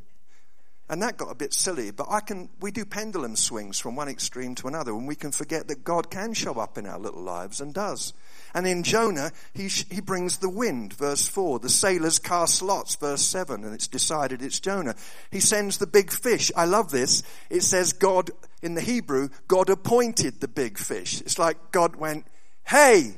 And 0.88 1.02
that 1.02 1.18
got 1.18 1.30
a 1.30 1.34
bit 1.34 1.52
silly, 1.52 1.90
but 1.90 2.06
I 2.10 2.20
can, 2.20 2.48
we 2.60 2.70
do 2.70 2.86
pendulum 2.86 3.36
swings 3.36 3.78
from 3.78 3.96
one 3.96 4.08
extreme 4.08 4.54
to 4.56 4.68
another, 4.68 4.92
and 4.92 5.06
we 5.06 5.14
can 5.14 5.30
forget 5.30 5.68
that 5.68 5.84
God 5.84 6.10
can 6.10 6.32
show 6.32 6.54
up 6.54 6.78
in 6.78 6.86
our 6.86 6.98
little 6.98 7.22
lives 7.22 7.60
and 7.60 7.72
does. 7.72 8.14
And 8.54 8.66
in 8.66 8.82
Jonah, 8.82 9.32
he, 9.52 9.68
he 9.68 10.00
brings 10.00 10.38
the 10.38 10.48
wind, 10.48 10.94
verse 10.94 11.26
4. 11.26 11.58
The 11.58 11.68
sailors 11.68 12.18
cast 12.18 12.62
lots, 12.62 12.96
verse 12.96 13.22
7, 13.22 13.62
and 13.64 13.74
it's 13.74 13.88
decided 13.88 14.42
it's 14.42 14.60
Jonah. 14.60 14.94
He 15.30 15.40
sends 15.40 15.78
the 15.78 15.86
big 15.86 16.10
fish. 16.10 16.50
I 16.54 16.64
love 16.64 16.90
this. 16.90 17.22
It 17.50 17.62
says 17.62 17.92
God, 17.92 18.30
in 18.62 18.74
the 18.74 18.82
Hebrew, 18.82 19.28
God 19.48 19.68
appointed 19.70 20.40
the 20.40 20.48
big 20.48 20.78
fish. 20.78 21.20
It's 21.22 21.38
like 21.38 21.72
God 21.72 21.96
went, 21.96 22.26
hey, 22.64 23.16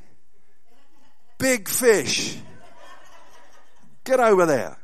big 1.38 1.68
fish. 1.68 2.38
Get 4.04 4.20
over 4.20 4.46
there. 4.46 4.78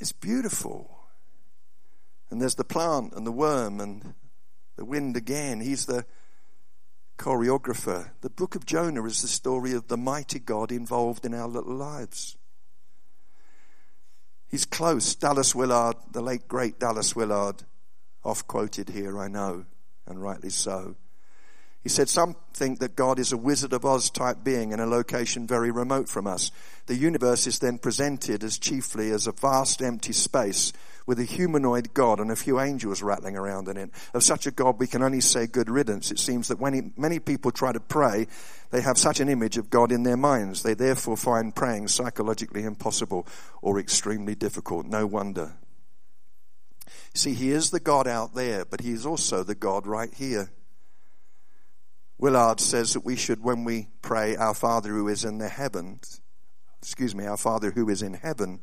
It's 0.00 0.12
beautiful. 0.12 0.90
And 2.30 2.40
there's 2.40 2.56
the 2.56 2.64
plant 2.64 3.14
and 3.14 3.26
the 3.26 3.32
worm 3.32 3.80
and 3.80 4.14
the 4.76 4.84
wind 4.84 5.16
again. 5.16 5.60
He's 5.60 5.86
the 5.86 6.04
choreographer. 7.18 8.10
The 8.20 8.30
book 8.30 8.54
of 8.54 8.64
Jonah 8.64 9.04
is 9.04 9.22
the 9.22 9.28
story 9.28 9.72
of 9.72 9.88
the 9.88 9.96
mighty 9.96 10.38
God 10.38 10.70
involved 10.70 11.24
in 11.24 11.34
our 11.34 11.48
little 11.48 11.74
lives. 11.74 12.36
He's 14.48 14.64
close. 14.64 15.14
Dallas 15.14 15.54
Willard, 15.54 15.96
the 16.12 16.22
late 16.22 16.48
great 16.48 16.78
Dallas 16.78 17.14
Willard, 17.14 17.64
oft 18.24 18.46
quoted 18.46 18.90
here, 18.90 19.18
I 19.18 19.28
know, 19.28 19.66
and 20.06 20.22
rightly 20.22 20.50
so. 20.50 20.96
He 21.82 21.88
said, 21.88 22.08
Some 22.08 22.36
think 22.52 22.80
that 22.80 22.96
God 22.96 23.18
is 23.18 23.32
a 23.32 23.36
Wizard 23.36 23.72
of 23.72 23.84
Oz 23.84 24.10
type 24.10 24.38
being 24.42 24.72
in 24.72 24.80
a 24.80 24.86
location 24.86 25.46
very 25.46 25.70
remote 25.70 26.08
from 26.08 26.26
us. 26.26 26.50
The 26.86 26.96
universe 26.96 27.46
is 27.46 27.60
then 27.60 27.78
presented 27.78 28.42
as 28.42 28.58
chiefly 28.58 29.10
as 29.10 29.26
a 29.26 29.32
vast 29.32 29.80
empty 29.80 30.12
space 30.12 30.72
with 31.06 31.18
a 31.20 31.24
humanoid 31.24 31.94
God 31.94 32.20
and 32.20 32.30
a 32.30 32.36
few 32.36 32.60
angels 32.60 33.02
rattling 33.02 33.36
around 33.36 33.68
in 33.68 33.76
it. 33.78 33.90
Of 34.12 34.22
such 34.22 34.46
a 34.46 34.50
God, 34.50 34.78
we 34.78 34.86
can 34.86 35.02
only 35.02 35.20
say 35.20 35.46
good 35.46 35.70
riddance. 35.70 36.10
It 36.10 36.18
seems 36.18 36.48
that 36.48 36.58
when 36.58 36.74
he, 36.74 36.82
many 36.98 37.18
people 37.18 37.50
try 37.50 37.72
to 37.72 37.80
pray, 37.80 38.26
they 38.70 38.82
have 38.82 38.98
such 38.98 39.20
an 39.20 39.30
image 39.30 39.56
of 39.56 39.70
God 39.70 39.90
in 39.90 40.02
their 40.02 40.18
minds. 40.18 40.62
They 40.62 40.74
therefore 40.74 41.16
find 41.16 41.56
praying 41.56 41.88
psychologically 41.88 42.64
impossible 42.64 43.26
or 43.62 43.78
extremely 43.78 44.34
difficult. 44.34 44.84
No 44.84 45.06
wonder. 45.06 45.54
See, 47.14 47.32
He 47.32 47.52
is 47.52 47.70
the 47.70 47.80
God 47.80 48.06
out 48.06 48.34
there, 48.34 48.64
but 48.66 48.82
He 48.82 48.90
is 48.90 49.06
also 49.06 49.42
the 49.42 49.54
God 49.54 49.86
right 49.86 50.12
here. 50.12 50.50
Willard 52.18 52.58
says 52.58 52.94
that 52.94 53.04
we 53.04 53.14
should, 53.14 53.42
when 53.42 53.64
we 53.64 53.88
pray, 54.02 54.36
Our 54.36 54.54
Father 54.54 54.90
who 54.90 55.06
is 55.08 55.24
in 55.24 55.38
the 55.38 55.48
heavens, 55.48 56.20
excuse 56.82 57.14
me, 57.14 57.26
Our 57.26 57.36
Father 57.36 57.70
who 57.70 57.88
is 57.88 58.02
in 58.02 58.14
heaven, 58.14 58.62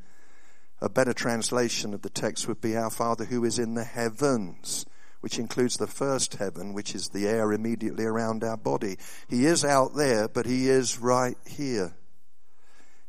a 0.82 0.90
better 0.90 1.14
translation 1.14 1.94
of 1.94 2.02
the 2.02 2.10
text 2.10 2.48
would 2.48 2.60
be 2.60 2.76
Our 2.76 2.90
Father 2.90 3.26
who 3.26 3.46
is 3.46 3.58
in 3.58 3.76
the 3.76 3.86
heavens, 3.86 4.86
which 5.22 5.40
includes 5.40 5.78
the 5.78 5.88
first 5.88 6.36
heaven, 6.36 6.74
which 6.74 6.94
is 6.94 7.10
the 7.10 7.28
air 7.28 7.54
immediately 7.54 8.04
around 8.04 8.44
our 8.44 8.58
body. 8.58 8.98
He 9.30 9.46
is 9.46 9.64
out 9.64 9.96
there, 9.96 10.28
but 10.28 10.46
He 10.46 10.70
is 10.70 11.00
right 11.00 11.38
here. 11.48 11.96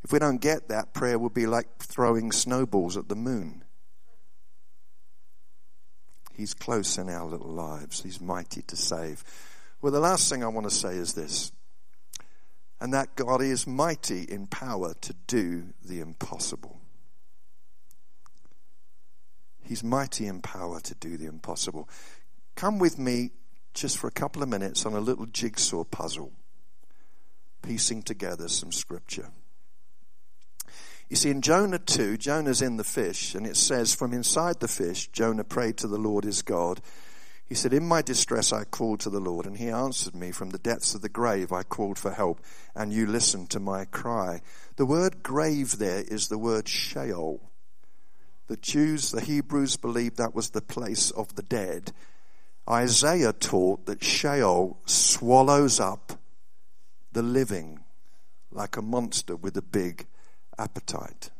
If 0.05 0.13
we 0.13 0.21
don't 0.21 0.41
get 0.41 0.69
that, 0.69 0.95
prayer 0.95 1.19
will 1.19 1.31
be 1.31 1.47
like 1.47 1.79
throwing 1.79 2.31
snowballs 2.31 2.97
at 2.97 3.09
the 3.09 3.17
moon. 3.17 3.65
He's 6.33 6.55
close 6.55 6.99
in 6.99 7.09
our 7.09 7.27
little 7.27 7.51
lives. 7.51 8.03
He's 8.03 8.21
mighty 8.21 8.63
to 8.63 8.77
save. 8.77 9.25
Well, 9.87 9.93
the 9.93 10.01
last 10.01 10.29
thing 10.29 10.43
I 10.43 10.49
want 10.49 10.69
to 10.69 10.75
say 10.75 10.97
is 10.97 11.13
this, 11.13 11.53
and 12.81 12.93
that 12.93 13.15
God 13.15 13.41
is 13.41 13.69
mighty 13.69 14.25
in 14.25 14.49
power 14.49 14.95
to 15.03 15.15
do 15.29 15.75
the 15.81 16.01
impossible. 16.01 16.81
He's 19.63 19.85
mighty 19.85 20.27
in 20.27 20.41
power 20.41 20.81
to 20.81 20.95
do 20.97 21.17
the 21.17 21.27
impossible. 21.27 21.89
Come 22.57 22.81
with 22.81 22.99
me 22.99 23.31
just 23.75 23.97
for 23.97 24.09
a 24.09 24.11
couple 24.11 24.43
of 24.43 24.49
minutes 24.49 24.85
on 24.87 24.95
a 24.95 24.99
little 24.99 25.27
jigsaw 25.27 25.85
puzzle, 25.85 26.33
piecing 27.63 28.03
together 28.03 28.49
some 28.49 28.73
scripture. 28.73 29.29
You 31.09 31.15
see, 31.15 31.31
in 31.31 31.43
Jonah 31.43 31.79
2, 31.79 32.17
Jonah's 32.17 32.61
in 32.61 32.77
the 32.77 32.83
fish, 32.83 33.37
and 33.37 33.47
it 33.47 33.57
says, 33.57 33.95
From 33.95 34.13
inside 34.13 34.59
the 34.59 34.67
fish, 34.67 35.07
Jonah 35.13 35.45
prayed 35.45 35.77
to 35.77 35.87
the 35.87 35.97
Lord 35.97 36.25
his 36.25 36.43
God. 36.43 36.81
He 37.49 37.55
said, 37.55 37.73
In 37.73 37.87
my 37.87 38.03
distress 38.03 38.53
I 38.53 38.65
called 38.65 39.01
to 39.01 39.11
the 39.11 39.21
Lord, 39.21 39.47
and 39.47 39.57
he 39.57 39.69
answered 39.69 40.15
me. 40.15 40.33
From 40.33 40.51
the 40.51 40.59
depths 40.59 40.95
of 40.95 41.03
the 41.03 41.09
grave 41.09 41.53
I 41.53 41.63
called 41.63 41.99
for 41.99 42.11
help, 42.11 42.41
and 42.75 42.93
you 42.93 43.07
listened 43.07 43.51
to 43.51 43.61
my 43.61 43.85
cry. 43.85 44.41
The 44.77 44.87
word 44.87 45.23
grave 45.23 45.79
there 45.79 46.03
is 46.03 46.29
the 46.29 46.39
word 46.39 46.69
Sheol. 46.69 47.41
The 48.49 48.57
Jews, 48.57 49.11
the 49.11 49.21
Hebrews, 49.21 49.77
believed 49.77 50.17
that 50.17 50.35
was 50.35 50.51
the 50.51 50.61
place 50.61 51.11
of 51.13 51.35
the 51.37 51.43
dead. 51.43 51.93
Isaiah 52.69 53.33
taught 53.33 53.87
that 53.87 54.03
Sheol 54.03 54.79
swallows 54.87 55.79
up 55.79 56.13
the 57.13 57.23
living 57.23 57.81
like 58.51 58.77
a 58.77 58.83
monster 58.83 59.37
with 59.37 59.57
a 59.57 59.63
big 59.63 60.07
appetite. 60.59 61.31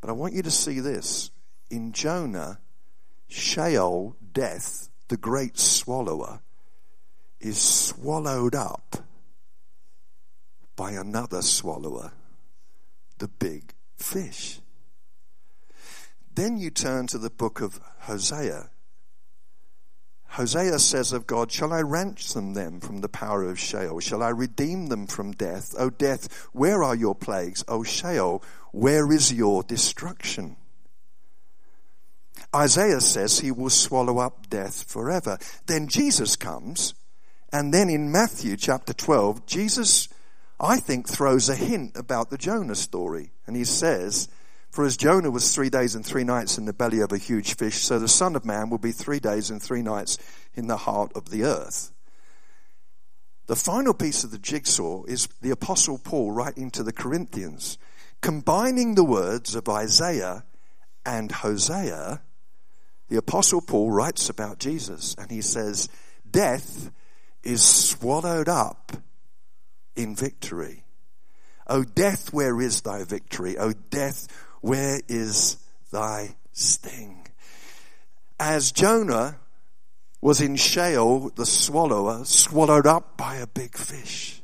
But 0.00 0.10
I 0.10 0.12
want 0.12 0.34
you 0.34 0.42
to 0.42 0.50
see 0.50 0.80
this. 0.80 1.30
In 1.70 1.92
Jonah, 1.92 2.58
Sheol, 3.32 4.16
death, 4.32 4.88
the 5.08 5.16
great 5.16 5.58
swallower, 5.58 6.40
is 7.40 7.60
swallowed 7.60 8.54
up 8.54 8.96
by 10.76 10.92
another 10.92 11.42
swallower, 11.42 12.12
the 13.18 13.28
big 13.28 13.74
fish. 13.96 14.60
Then 16.34 16.56
you 16.56 16.70
turn 16.70 17.06
to 17.08 17.18
the 17.18 17.30
book 17.30 17.60
of 17.60 17.80
Hosea, 18.00 18.70
Hosea 20.32 20.78
says 20.78 21.12
of 21.12 21.26
God, 21.26 21.52
Shall 21.52 21.74
I 21.74 21.82
ransom 21.82 22.54
them 22.54 22.80
from 22.80 23.02
the 23.02 23.08
power 23.08 23.42
of 23.42 23.58
Sheol? 23.58 24.00
Shall 24.00 24.22
I 24.22 24.30
redeem 24.30 24.86
them 24.86 25.06
from 25.06 25.32
death? 25.32 25.74
O 25.78 25.90
death, 25.90 26.48
where 26.52 26.82
are 26.82 26.94
your 26.94 27.14
plagues? 27.14 27.62
O 27.68 27.82
Sheol, 27.82 28.42
where 28.72 29.12
is 29.12 29.30
your 29.30 29.62
destruction? 29.62 30.56
Isaiah 32.54 33.00
says 33.00 33.38
he 33.38 33.50
will 33.50 33.70
swallow 33.70 34.18
up 34.18 34.48
death 34.48 34.84
forever. 34.88 35.38
Then 35.66 35.88
Jesus 35.88 36.36
comes, 36.36 36.94
and 37.52 37.72
then 37.72 37.88
in 37.88 38.12
Matthew 38.12 38.56
chapter 38.56 38.92
12, 38.92 39.46
Jesus, 39.46 40.08
I 40.58 40.78
think, 40.78 41.08
throws 41.08 41.48
a 41.48 41.54
hint 41.54 41.96
about 41.96 42.30
the 42.30 42.38
Jonah 42.38 42.74
story. 42.74 43.32
And 43.46 43.56
he 43.56 43.64
says, 43.64 44.28
for 44.72 44.86
as 44.86 44.96
Jonah 44.96 45.30
was 45.30 45.54
three 45.54 45.68
days 45.68 45.94
and 45.94 46.04
three 46.04 46.24
nights 46.24 46.56
in 46.56 46.64
the 46.64 46.72
belly 46.72 47.00
of 47.00 47.12
a 47.12 47.18
huge 47.18 47.56
fish, 47.56 47.76
so 47.76 47.98
the 47.98 48.08
Son 48.08 48.34
of 48.34 48.46
Man 48.46 48.70
will 48.70 48.78
be 48.78 48.92
three 48.92 49.20
days 49.20 49.50
and 49.50 49.62
three 49.62 49.82
nights 49.82 50.16
in 50.54 50.66
the 50.66 50.78
heart 50.78 51.12
of 51.14 51.28
the 51.28 51.44
earth. 51.44 51.92
The 53.48 53.56
final 53.56 53.92
piece 53.92 54.24
of 54.24 54.30
the 54.30 54.38
jigsaw 54.38 55.04
is 55.04 55.28
the 55.42 55.50
Apostle 55.50 55.98
Paul 55.98 56.32
writing 56.32 56.70
to 56.70 56.82
the 56.82 56.92
Corinthians, 56.92 57.76
combining 58.22 58.94
the 58.94 59.04
words 59.04 59.54
of 59.54 59.68
Isaiah 59.68 60.44
and 61.04 61.30
Hosea. 61.30 62.22
The 63.08 63.16
Apostle 63.16 63.60
Paul 63.60 63.90
writes 63.90 64.28
about 64.28 64.58
Jesus 64.58 65.14
and 65.18 65.30
he 65.30 65.42
says, 65.42 65.88
Death 66.28 66.90
is 67.42 67.62
swallowed 67.62 68.48
up 68.48 68.92
in 69.96 70.14
victory. 70.14 70.84
O 71.66 71.84
death, 71.84 72.32
where 72.32 72.60
is 72.60 72.80
thy 72.80 73.04
victory? 73.04 73.56
O 73.58 73.72
death, 73.72 74.28
where 74.60 75.00
is 75.08 75.56
thy 75.90 76.36
sting? 76.52 77.26
As 78.38 78.72
Jonah 78.72 79.38
was 80.20 80.40
in 80.40 80.56
Sheol, 80.56 81.30
the 81.34 81.46
swallower, 81.46 82.24
swallowed 82.24 82.86
up 82.86 83.16
by 83.16 83.36
a 83.36 83.46
big 83.46 83.76
fish. 83.76 84.42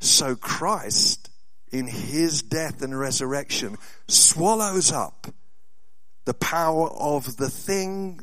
So 0.00 0.34
Christ, 0.34 1.30
in 1.72 1.86
his 1.86 2.42
death 2.42 2.82
and 2.82 2.98
resurrection, 2.98 3.76
swallows 4.06 4.92
up 4.92 5.26
the 6.24 6.34
power 6.34 6.88
of 6.90 7.36
the 7.36 7.50
thing 7.50 8.20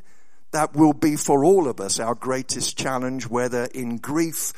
that 0.52 0.76
will 0.76 0.94
be 0.94 1.16
for 1.16 1.44
all 1.44 1.68
of 1.68 1.80
us 1.80 2.00
our 2.00 2.16
greatest 2.16 2.78
challenge, 2.78 3.28
whether 3.28 3.66
in 3.66 3.98
grief 3.98 4.54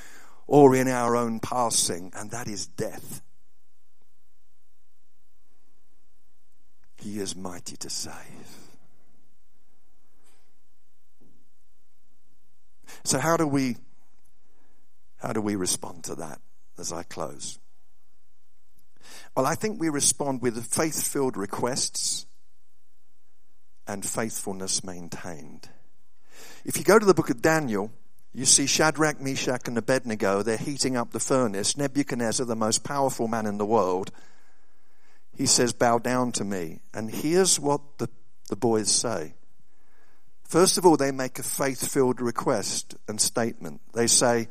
or 0.47 0.75
in 0.75 0.87
our 0.87 1.15
own 1.15 1.39
passing, 1.39 2.11
and 2.15 2.31
that 2.31 2.47
is 2.47 2.67
death. 2.67 3.21
He 6.97 7.19
is 7.19 7.35
mighty 7.35 7.77
to 7.77 7.89
save. 7.89 8.13
So 13.03 13.17
how 13.17 13.37
do 13.37 13.47
we 13.47 13.77
how 15.17 15.33
do 15.33 15.41
we 15.41 15.55
respond 15.55 16.03
to 16.05 16.15
that 16.15 16.41
as 16.77 16.91
I 16.91 17.03
close? 17.03 17.60
Well, 19.35 19.45
I 19.45 19.55
think 19.55 19.79
we 19.79 19.89
respond 19.89 20.41
with 20.41 20.65
faith-filled 20.65 21.37
requests 21.37 22.25
and 23.87 24.05
faithfulness 24.05 24.83
maintained. 24.83 25.69
If 26.65 26.77
you 26.77 26.83
go 26.83 26.99
to 26.99 27.05
the 27.05 27.13
book 27.13 27.29
of 27.29 27.41
Daniel, 27.41 27.91
you 28.33 28.45
see 28.45 28.65
Shadrach, 28.65 29.19
Meshach, 29.19 29.67
and 29.67 29.77
Abednego, 29.77 30.41
they're 30.41 30.57
heating 30.57 30.95
up 30.95 31.11
the 31.11 31.19
furnace. 31.19 31.75
Nebuchadnezzar, 31.75 32.45
the 32.45 32.55
most 32.55 32.83
powerful 32.83 33.27
man 33.27 33.45
in 33.45 33.57
the 33.57 33.65
world, 33.65 34.11
he 35.35 35.45
says, 35.45 35.73
Bow 35.73 35.97
down 35.97 36.31
to 36.33 36.45
me. 36.45 36.79
And 36.93 37.09
here's 37.09 37.59
what 37.59 37.81
the, 37.97 38.09
the 38.49 38.55
boys 38.55 38.89
say. 38.89 39.33
First 40.43 40.77
of 40.77 40.85
all, 40.85 40.97
they 40.97 41.11
make 41.11 41.39
a 41.39 41.43
faith 41.43 41.91
filled 41.91 42.21
request 42.21 42.95
and 43.07 43.19
statement. 43.19 43.81
They 43.93 44.07
say, 44.07 44.47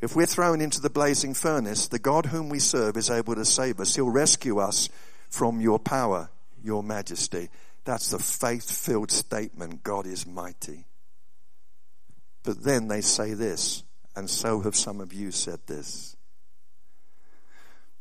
If 0.00 0.14
we're 0.14 0.26
thrown 0.26 0.60
into 0.60 0.80
the 0.80 0.90
blazing 0.90 1.34
furnace, 1.34 1.88
the 1.88 1.98
God 1.98 2.26
whom 2.26 2.48
we 2.48 2.58
serve 2.58 2.96
is 2.96 3.10
able 3.10 3.34
to 3.34 3.44
save 3.44 3.80
us. 3.80 3.94
He'll 3.94 4.10
rescue 4.10 4.58
us 4.58 4.88
from 5.30 5.60
your 5.60 5.78
power, 5.78 6.30
your 6.62 6.82
majesty. 6.82 7.48
That's 7.84 8.10
the 8.10 8.18
faith 8.18 8.70
filled 8.70 9.10
statement 9.10 9.82
God 9.82 10.06
is 10.06 10.26
mighty. 10.26 10.86
But 12.42 12.62
then 12.62 12.88
they 12.88 13.00
say 13.00 13.34
this, 13.34 13.82
and 14.14 14.28
so 14.28 14.60
have 14.60 14.76
some 14.76 15.00
of 15.00 15.12
you 15.12 15.30
said 15.30 15.60
this. 15.66 16.16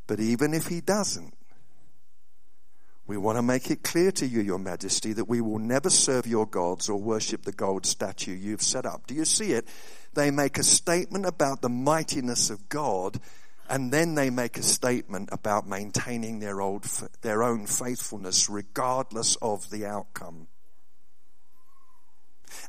But 0.06 0.20
even 0.20 0.54
if 0.54 0.68
he 0.68 0.82
doesn't, 0.82 1.34
we 3.06 3.18
want 3.18 3.38
to 3.38 3.42
make 3.42 3.70
it 3.70 3.84
clear 3.84 4.12
to 4.14 4.26
you, 4.26 4.40
Your 4.42 4.60
Majesty, 4.60 5.12
that 5.14 5.28
we 5.28 5.42
will 5.42 5.60
never 5.60 5.90
serve 5.90 6.26
your 6.26 6.46
gods 6.46 6.88
or 6.88 7.00
worship 7.00 7.44
the 7.44 7.52
gold 7.52 7.86
statue 7.86 8.34
you've 8.34 8.62
set 8.62 8.86
up. 8.86 9.08
Do 9.08 9.14
you 9.14 9.26
see 9.26 9.52
it? 9.52 9.68
They 10.14 10.32
make 10.32 10.58
a 10.58 10.64
statement 10.64 11.26
about 11.26 11.62
the 11.62 11.70
mightiness 11.70 12.50
of 12.50 12.70
God, 12.70 13.20
and 13.70 13.92
then 13.92 14.16
they 14.16 14.30
make 14.30 14.58
a 14.58 14.64
statement 14.64 15.30
about 15.34 15.68
maintaining 15.68 16.40
their, 16.40 16.62
old, 16.62 16.86
their 17.22 17.44
own 17.44 17.66
faithfulness 17.66 18.50
regardless 18.50 19.36
of 19.42 19.70
the 19.70 19.86
outcome. 19.86 20.48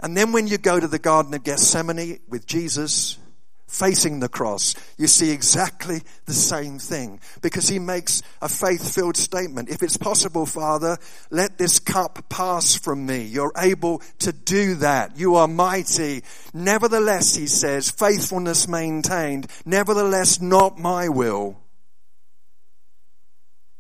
And 0.00 0.16
then 0.16 0.32
when 0.32 0.48
you 0.48 0.58
go 0.58 0.80
to 0.80 0.88
the 0.88 0.98
Garden 0.98 1.34
of 1.34 1.44
Gethsemane 1.44 2.18
with 2.28 2.46
Jesus, 2.46 3.18
facing 3.66 4.20
the 4.20 4.28
cross, 4.28 4.74
you 4.98 5.06
see 5.06 5.30
exactly 5.30 6.02
the 6.26 6.32
same 6.32 6.78
thing 6.78 7.20
because 7.42 7.68
he 7.68 7.78
makes 7.78 8.22
a 8.40 8.48
faith 8.48 8.94
filled 8.94 9.16
statement. 9.16 9.68
If 9.68 9.82
it's 9.82 9.96
possible, 9.96 10.46
Father, 10.46 10.98
let 11.30 11.58
this 11.58 11.80
cup 11.80 12.28
pass 12.28 12.76
from 12.76 13.04
me. 13.06 13.22
You're 13.24 13.52
able 13.56 14.02
to 14.20 14.32
do 14.32 14.76
that. 14.76 15.18
You 15.18 15.36
are 15.36 15.48
mighty. 15.48 16.22
Nevertheless, 16.52 17.34
he 17.34 17.46
says, 17.46 17.90
faithfulness 17.90 18.68
maintained. 18.68 19.48
Nevertheless, 19.64 20.40
not 20.40 20.78
my 20.78 21.08
will, 21.08 21.60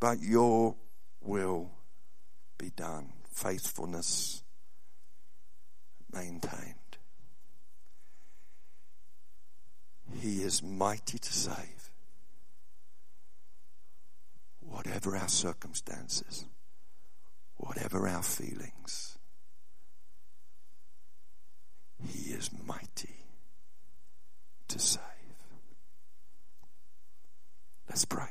but 0.00 0.20
your 0.20 0.76
will 1.20 1.70
be 2.58 2.70
done. 2.70 3.12
faithfulness 3.32 4.42
maintained. 6.12 6.83
He 10.20 10.42
is 10.42 10.62
mighty 10.62 11.18
to 11.18 11.32
save, 11.32 11.90
whatever 14.60 15.16
our 15.16 15.28
circumstances, 15.28 16.46
whatever 17.56 18.08
our 18.08 18.22
feelings. 18.22 19.18
He 22.08 22.32
is 22.32 22.50
mighty 22.66 23.26
to 24.68 24.78
save. 24.78 25.00
Let's 27.88 28.04
pray. 28.04 28.28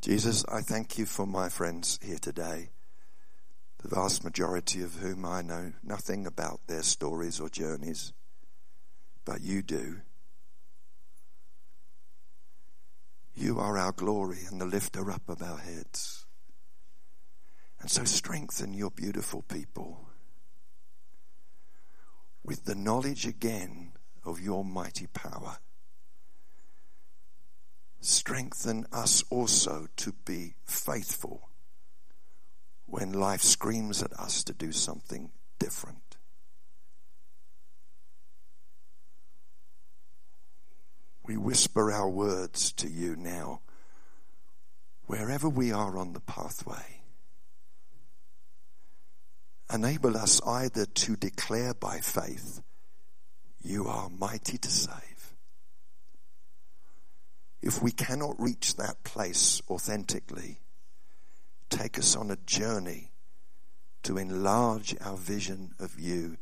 Jesus, 0.00 0.44
I 0.50 0.60
thank 0.60 0.96
you 0.96 1.04
for 1.04 1.26
my 1.26 1.48
friends 1.48 1.98
here 2.02 2.18
today, 2.18 2.70
the 3.78 3.88
vast 3.88 4.24
majority 4.24 4.82
of 4.82 4.96
whom 4.96 5.24
I 5.24 5.42
know 5.42 5.72
nothing 5.84 6.26
about 6.26 6.60
their 6.66 6.82
stories 6.82 7.38
or 7.38 7.48
journeys, 7.48 8.12
but 9.24 9.40
you 9.40 9.62
do. 9.62 10.00
You 13.34 13.60
are 13.60 13.78
our 13.78 13.92
glory 13.92 14.40
and 14.50 14.60
the 14.60 14.66
lifter 14.66 15.10
up 15.12 15.28
of 15.28 15.42
our 15.42 15.58
heads. 15.58 16.26
And 17.80 17.88
so 17.88 18.02
strengthen 18.02 18.74
your 18.74 18.90
beautiful 18.90 19.42
people 19.42 20.08
with 22.42 22.64
the 22.64 22.74
knowledge 22.74 23.26
again 23.26 23.92
of 24.24 24.40
your 24.40 24.64
mighty 24.64 25.06
power. 25.06 25.58
Strengthen 28.00 28.86
us 28.92 29.22
also 29.30 29.86
to 29.96 30.12
be 30.24 30.54
faithful 30.64 31.48
when 32.88 33.12
life 33.12 33.42
screams 33.42 34.02
at 34.02 34.12
us 34.18 34.42
to 34.44 34.54
do 34.54 34.72
something 34.72 35.30
different. 35.58 36.16
We 41.22 41.36
whisper 41.36 41.92
our 41.92 42.08
words 42.08 42.72
to 42.72 42.88
you 42.88 43.14
now, 43.14 43.60
wherever 45.06 45.48
we 45.48 45.70
are 45.70 45.98
on 45.98 46.14
the 46.14 46.20
pathway. 46.20 47.02
Enable 49.72 50.16
us 50.16 50.40
either 50.46 50.86
to 50.86 51.16
declare 51.16 51.74
by 51.74 51.98
faith, 51.98 52.62
You 53.60 53.86
are 53.86 54.08
mighty 54.08 54.56
to 54.56 54.70
save. 54.70 55.34
If 57.60 57.82
we 57.82 57.90
cannot 57.90 58.40
reach 58.40 58.76
that 58.76 59.04
place 59.04 59.60
authentically, 59.68 60.60
take 61.68 61.98
us 61.98 62.16
on 62.16 62.30
a 62.30 62.36
journey 62.36 63.12
to 64.02 64.18
enlarge 64.18 64.94
our 65.00 65.16
vision 65.16 65.74
of 65.78 65.98
you 65.98 66.36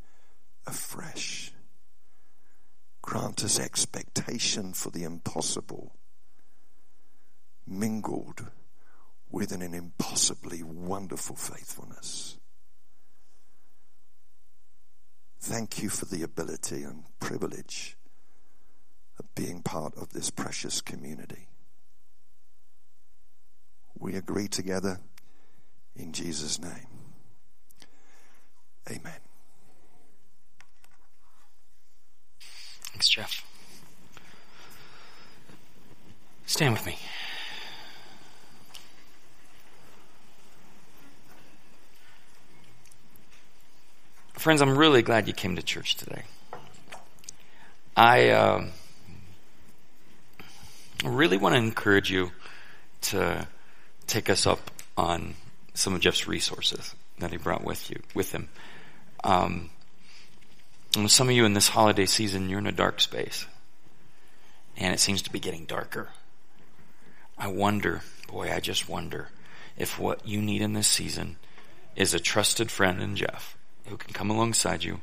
afresh. 0.66 1.52
Grant 3.02 3.44
us 3.44 3.58
expectation 3.58 4.72
for 4.72 4.90
the 4.90 5.04
impossible, 5.04 5.94
mingled 7.66 8.46
with 9.30 9.52
an 9.52 9.62
impossibly 9.62 10.62
wonderful 10.62 11.36
faithfulness. 11.36 12.38
Thank 15.40 15.82
you 15.82 15.88
for 15.88 16.06
the 16.06 16.22
ability 16.22 16.82
and 16.82 17.04
privilege 17.20 17.96
of 19.18 19.32
being 19.34 19.62
part 19.62 19.94
of 19.96 20.12
this 20.12 20.30
precious 20.30 20.80
community. 20.80 21.48
We 23.98 24.14
agree 24.14 24.48
together 24.48 25.00
in 25.98 26.12
Jesus' 26.12 26.60
name. 26.60 26.86
Amen. 28.88 29.12
Thanks, 32.92 33.08
Jeff. 33.08 33.44
Stand 36.46 36.74
with 36.74 36.86
me. 36.86 36.96
Friends, 44.34 44.62
I'm 44.62 44.78
really 44.78 45.02
glad 45.02 45.26
you 45.26 45.32
came 45.32 45.56
to 45.56 45.62
church 45.62 45.96
today. 45.96 46.22
I 47.96 48.28
uh, 48.28 48.66
really 51.04 51.36
want 51.36 51.54
to 51.54 51.58
encourage 51.58 52.10
you 52.10 52.30
to 53.02 53.48
take 54.06 54.30
us 54.30 54.46
up 54.46 54.70
on 54.96 55.34
some 55.76 55.94
of 55.94 56.00
Jeff's 56.00 56.26
resources 56.26 56.94
that 57.18 57.30
he 57.30 57.36
brought 57.36 57.64
with 57.64 57.90
you 57.90 58.00
with 58.14 58.32
him. 58.32 58.48
Um, 59.22 59.70
some 61.06 61.28
of 61.28 61.34
you 61.34 61.44
in 61.44 61.54
this 61.54 61.68
holiday 61.68 62.06
season, 62.06 62.48
you're 62.48 62.58
in 62.58 62.66
a 62.66 62.72
dark 62.72 63.00
space, 63.00 63.46
and 64.76 64.94
it 64.94 65.00
seems 65.00 65.22
to 65.22 65.32
be 65.32 65.38
getting 65.40 65.64
darker. 65.64 66.08
I 67.38 67.48
wonder, 67.48 68.02
boy, 68.28 68.50
I 68.52 68.60
just 68.60 68.88
wonder 68.88 69.28
if 69.76 69.98
what 69.98 70.26
you 70.26 70.40
need 70.40 70.62
in 70.62 70.72
this 70.72 70.88
season 70.88 71.36
is 71.94 72.14
a 72.14 72.20
trusted 72.20 72.70
friend 72.70 73.02
in 73.02 73.16
Jeff 73.16 73.56
who 73.86 73.96
can 73.96 74.12
come 74.12 74.30
alongside 74.30 74.84
you 74.84 75.00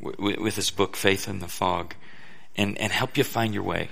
with, 0.00 0.38
with 0.38 0.56
his 0.56 0.70
book, 0.70 0.96
Faith 0.96 1.28
in 1.28 1.38
the 1.38 1.48
Fog, 1.48 1.94
and, 2.56 2.76
and 2.78 2.92
help 2.92 3.16
you 3.16 3.24
find 3.24 3.54
your 3.54 3.62
way 3.62 3.88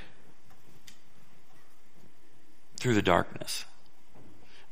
through 2.78 2.95
the 2.95 3.03
darkness. 3.03 3.64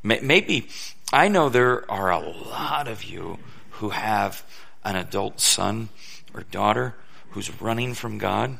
Maybe, 0.05 0.67
I 1.11 1.27
know 1.27 1.49
there 1.49 1.89
are 1.91 2.11
a 2.11 2.19
lot 2.19 2.87
of 2.87 3.03
you 3.03 3.39
who 3.71 3.89
have 3.89 4.43
an 4.83 4.95
adult 4.95 5.41
son 5.41 5.89
or 6.33 6.43
daughter 6.43 6.93
who's 7.31 7.61
running 7.61 7.95
from 7.95 8.19
God 8.19 8.59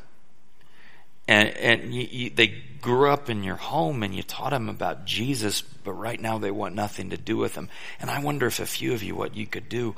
and, 1.27 1.49
and 1.49 1.93
you, 1.93 2.07
you, 2.09 2.29
they 2.29 2.47
grew 2.81 3.09
up 3.09 3.29
in 3.29 3.43
your 3.43 3.55
home 3.55 4.03
and 4.03 4.13
you 4.13 4.23
taught 4.23 4.51
them 4.51 4.69
about 4.69 5.05
Jesus, 5.05 5.61
but 5.61 5.93
right 5.93 6.19
now 6.19 6.37
they 6.37 6.51
want 6.51 6.75
nothing 6.75 7.09
to 7.09 7.17
do 7.17 7.37
with 7.37 7.55
him. 7.55 7.69
And 7.99 8.09
I 8.09 8.19
wonder 8.19 8.45
if 8.45 8.59
a 8.59 8.65
few 8.65 8.93
of 8.93 9.01
you, 9.01 9.15
what 9.15 9.35
you 9.35 9.47
could 9.47 9.69
do 9.69 9.95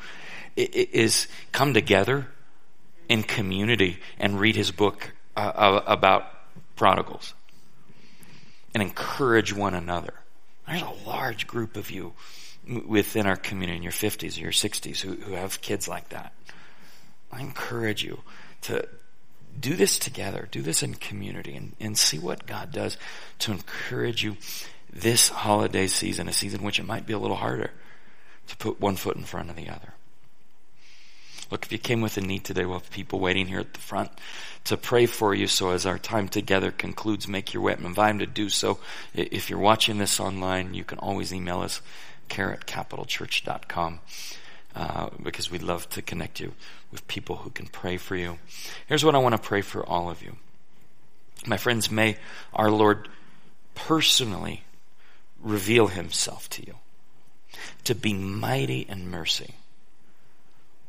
is 0.56 1.28
come 1.52 1.74
together 1.74 2.28
in 3.10 3.24
community 3.24 4.00
and 4.20 4.40
read 4.40 4.56
his 4.56 4.72
book 4.72 5.14
uh, 5.36 5.82
about 5.86 6.26
prodigals 6.76 7.34
and 8.74 8.82
encourage 8.82 9.54
one 9.54 9.74
another. 9.74 10.14
Large 11.18 11.48
group 11.48 11.76
of 11.78 11.92
you 11.92 12.14
within 12.86 13.26
our 13.26 13.38
community 13.38 13.78
in 13.78 13.84
your 13.84 13.92
50s 13.92 14.38
or 14.38 14.42
your 14.42 14.52
60s 14.52 15.00
who, 15.00 15.16
who 15.16 15.34
have 15.34 15.62
kids 15.62 15.88
like 15.88 16.10
that. 16.10 16.34
I 17.32 17.42
encourage 17.42 18.04
you 18.04 18.22
to, 18.62 18.88
do 19.60 19.76
this 19.76 19.98
together. 19.98 20.48
Do 20.50 20.62
this 20.62 20.84
in 20.84 20.96
community 20.96 21.56
and, 21.56 21.76
and 21.80 21.98
see 21.98 22.20
what 22.20 22.46
God 22.46 22.72
does 22.72 22.98
to 23.40 23.52
encourage 23.52 24.24
you 24.24 24.38
this 24.92 25.30
holiday 25.30 25.88
season, 25.88 26.28
a 26.28 26.34
season 26.34 26.64
which 26.64 26.80
it 26.80 26.86
might 26.86 27.06
be 27.06 27.14
a 27.14 27.20
little 27.20 27.38
harder 27.38 27.72
to 28.48 28.58
put 28.58 28.80
one 28.80 28.96
foot 28.96 29.18
in 29.18 29.24
front 29.24 29.50
of 29.50 29.56
the 29.56 29.70
other. 29.70 29.94
Look, 31.50 31.66
if 31.66 31.72
you 31.72 31.78
came 31.78 32.02
with 32.02 32.18
a 32.18 32.22
need 32.22 32.44
today, 32.44 32.66
we'll 32.66 32.80
have 32.80 32.92
people 32.92 33.20
waiting 33.20 33.48
here 33.48 33.60
at 33.60 33.74
the 33.74 33.80
front 33.80 34.12
to 34.66 34.78
pray 34.78 35.06
for 35.06 35.34
you. 35.34 35.48
So 35.48 35.72
as 35.72 35.86
our 35.86 35.98
time 35.98 36.28
together 36.28 36.72
concludes, 36.72 37.28
make 37.28 37.54
your 37.54 37.64
way 37.64 37.74
up 37.74 37.80
and 37.80 37.88
invite 37.88 38.12
them 38.12 38.20
to 38.20 38.26
do 38.26 38.50
so. 38.50 38.80
If 39.14 39.50
you're 39.50 39.60
watching 39.60 39.98
this 39.98 40.20
online, 40.20 40.74
you 40.74 40.84
can 40.84 41.00
always 41.00 41.34
email 41.34 41.62
us, 41.62 41.82
care 42.28 42.52
at 42.52 42.66
capitalchurch.com. 42.66 44.00
Uh, 44.76 45.10
because 45.24 45.50
we'd 45.50 45.64
love 45.64 45.90
to 45.90 46.04
connect 46.04 46.40
you 46.40 46.54
with 46.92 47.08
people 47.08 47.38
who 47.38 47.50
can 47.50 47.66
pray 47.66 47.98
for 47.98 48.16
you. 48.16 48.38
Here's 48.86 49.04
what 49.04 49.16
I 49.16 49.18
want 49.18 49.34
to 49.34 49.42
pray 49.42 49.62
for 49.62 49.84
all 49.84 50.12
of 50.12 50.22
you. 50.22 50.36
My 51.48 51.58
friends, 51.58 51.90
may 51.90 52.18
our 52.54 52.70
Lord 52.70 53.08
personally 53.74 54.64
reveal 55.42 55.88
himself 55.88 56.48
to 56.50 56.66
you 56.66 56.76
to 57.86 57.96
be 57.96 58.14
mighty 58.14 58.82
in 58.82 59.10
mercy, 59.10 59.56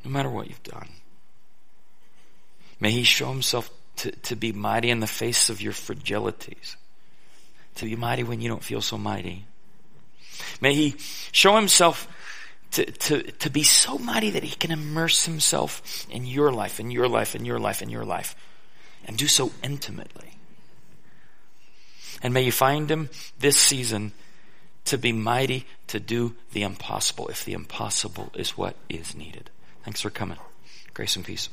no 0.09 0.15
matter 0.15 0.31
what 0.31 0.49
you've 0.49 0.63
done. 0.63 0.89
May 2.81 2.91
he 2.93 3.05
show 3.05 3.29
himself 3.29 3.71
to, 3.97 4.11
to 4.11 4.37
be 4.37 4.53
mighty 4.53 4.89
in 4.89 5.01
the 5.01 5.07
face 5.07 5.51
of 5.51 5.61
your 5.61 5.75
fragilities, 5.75 6.77
to 7.75 7.85
be 7.85 7.95
mighty 7.95 8.23
when 8.23 8.41
you 8.41 8.49
don't 8.49 8.63
feel 8.63 8.81
so 8.81 8.97
mighty. 8.97 9.45
May 10.63 10.73
he 10.73 10.95
show 11.31 11.57
himself 11.57 12.09
to, 12.73 12.87
to, 12.87 13.23
to 13.23 13.51
be 13.51 13.63
so 13.63 13.99
mighty 13.99 14.31
that 14.31 14.45
he 14.45 14.55
can 14.57 14.71
immerse 14.71 15.27
himself 15.27 16.07
in 16.11 16.25
your 16.25 16.53
life, 16.53 16.81
in 16.81 16.91
your 16.91 17.09
life, 17.09 17.35
in 17.35 17.45
your 17.45 17.59
life, 17.59 17.83
in 17.83 17.91
your 17.91 18.05
life, 18.05 18.35
and 19.05 19.19
do 19.19 19.27
so 19.27 19.53
intimately. 19.63 20.39
And 22.23 22.33
may 22.33 22.43
you 22.43 22.53
find 22.53 22.91
him 22.91 23.11
this 23.39 23.59
season 23.59 24.13
to 24.87 24.97
be 24.97 25.13
mighty 25.13 25.67
to 25.89 26.01
do 26.01 26.35
the 26.53 26.63
impossible, 26.63 27.29
if 27.29 27.45
the 27.45 27.53
impossible 27.53 28.33
is 28.35 28.57
what 28.57 28.75
is 28.89 29.15
needed. 29.15 29.51
Thanks 29.89 30.03
for 30.03 30.11
coming. 30.11 30.37
Grace 30.93 31.17
and 31.17 31.25
peace. 31.25 31.49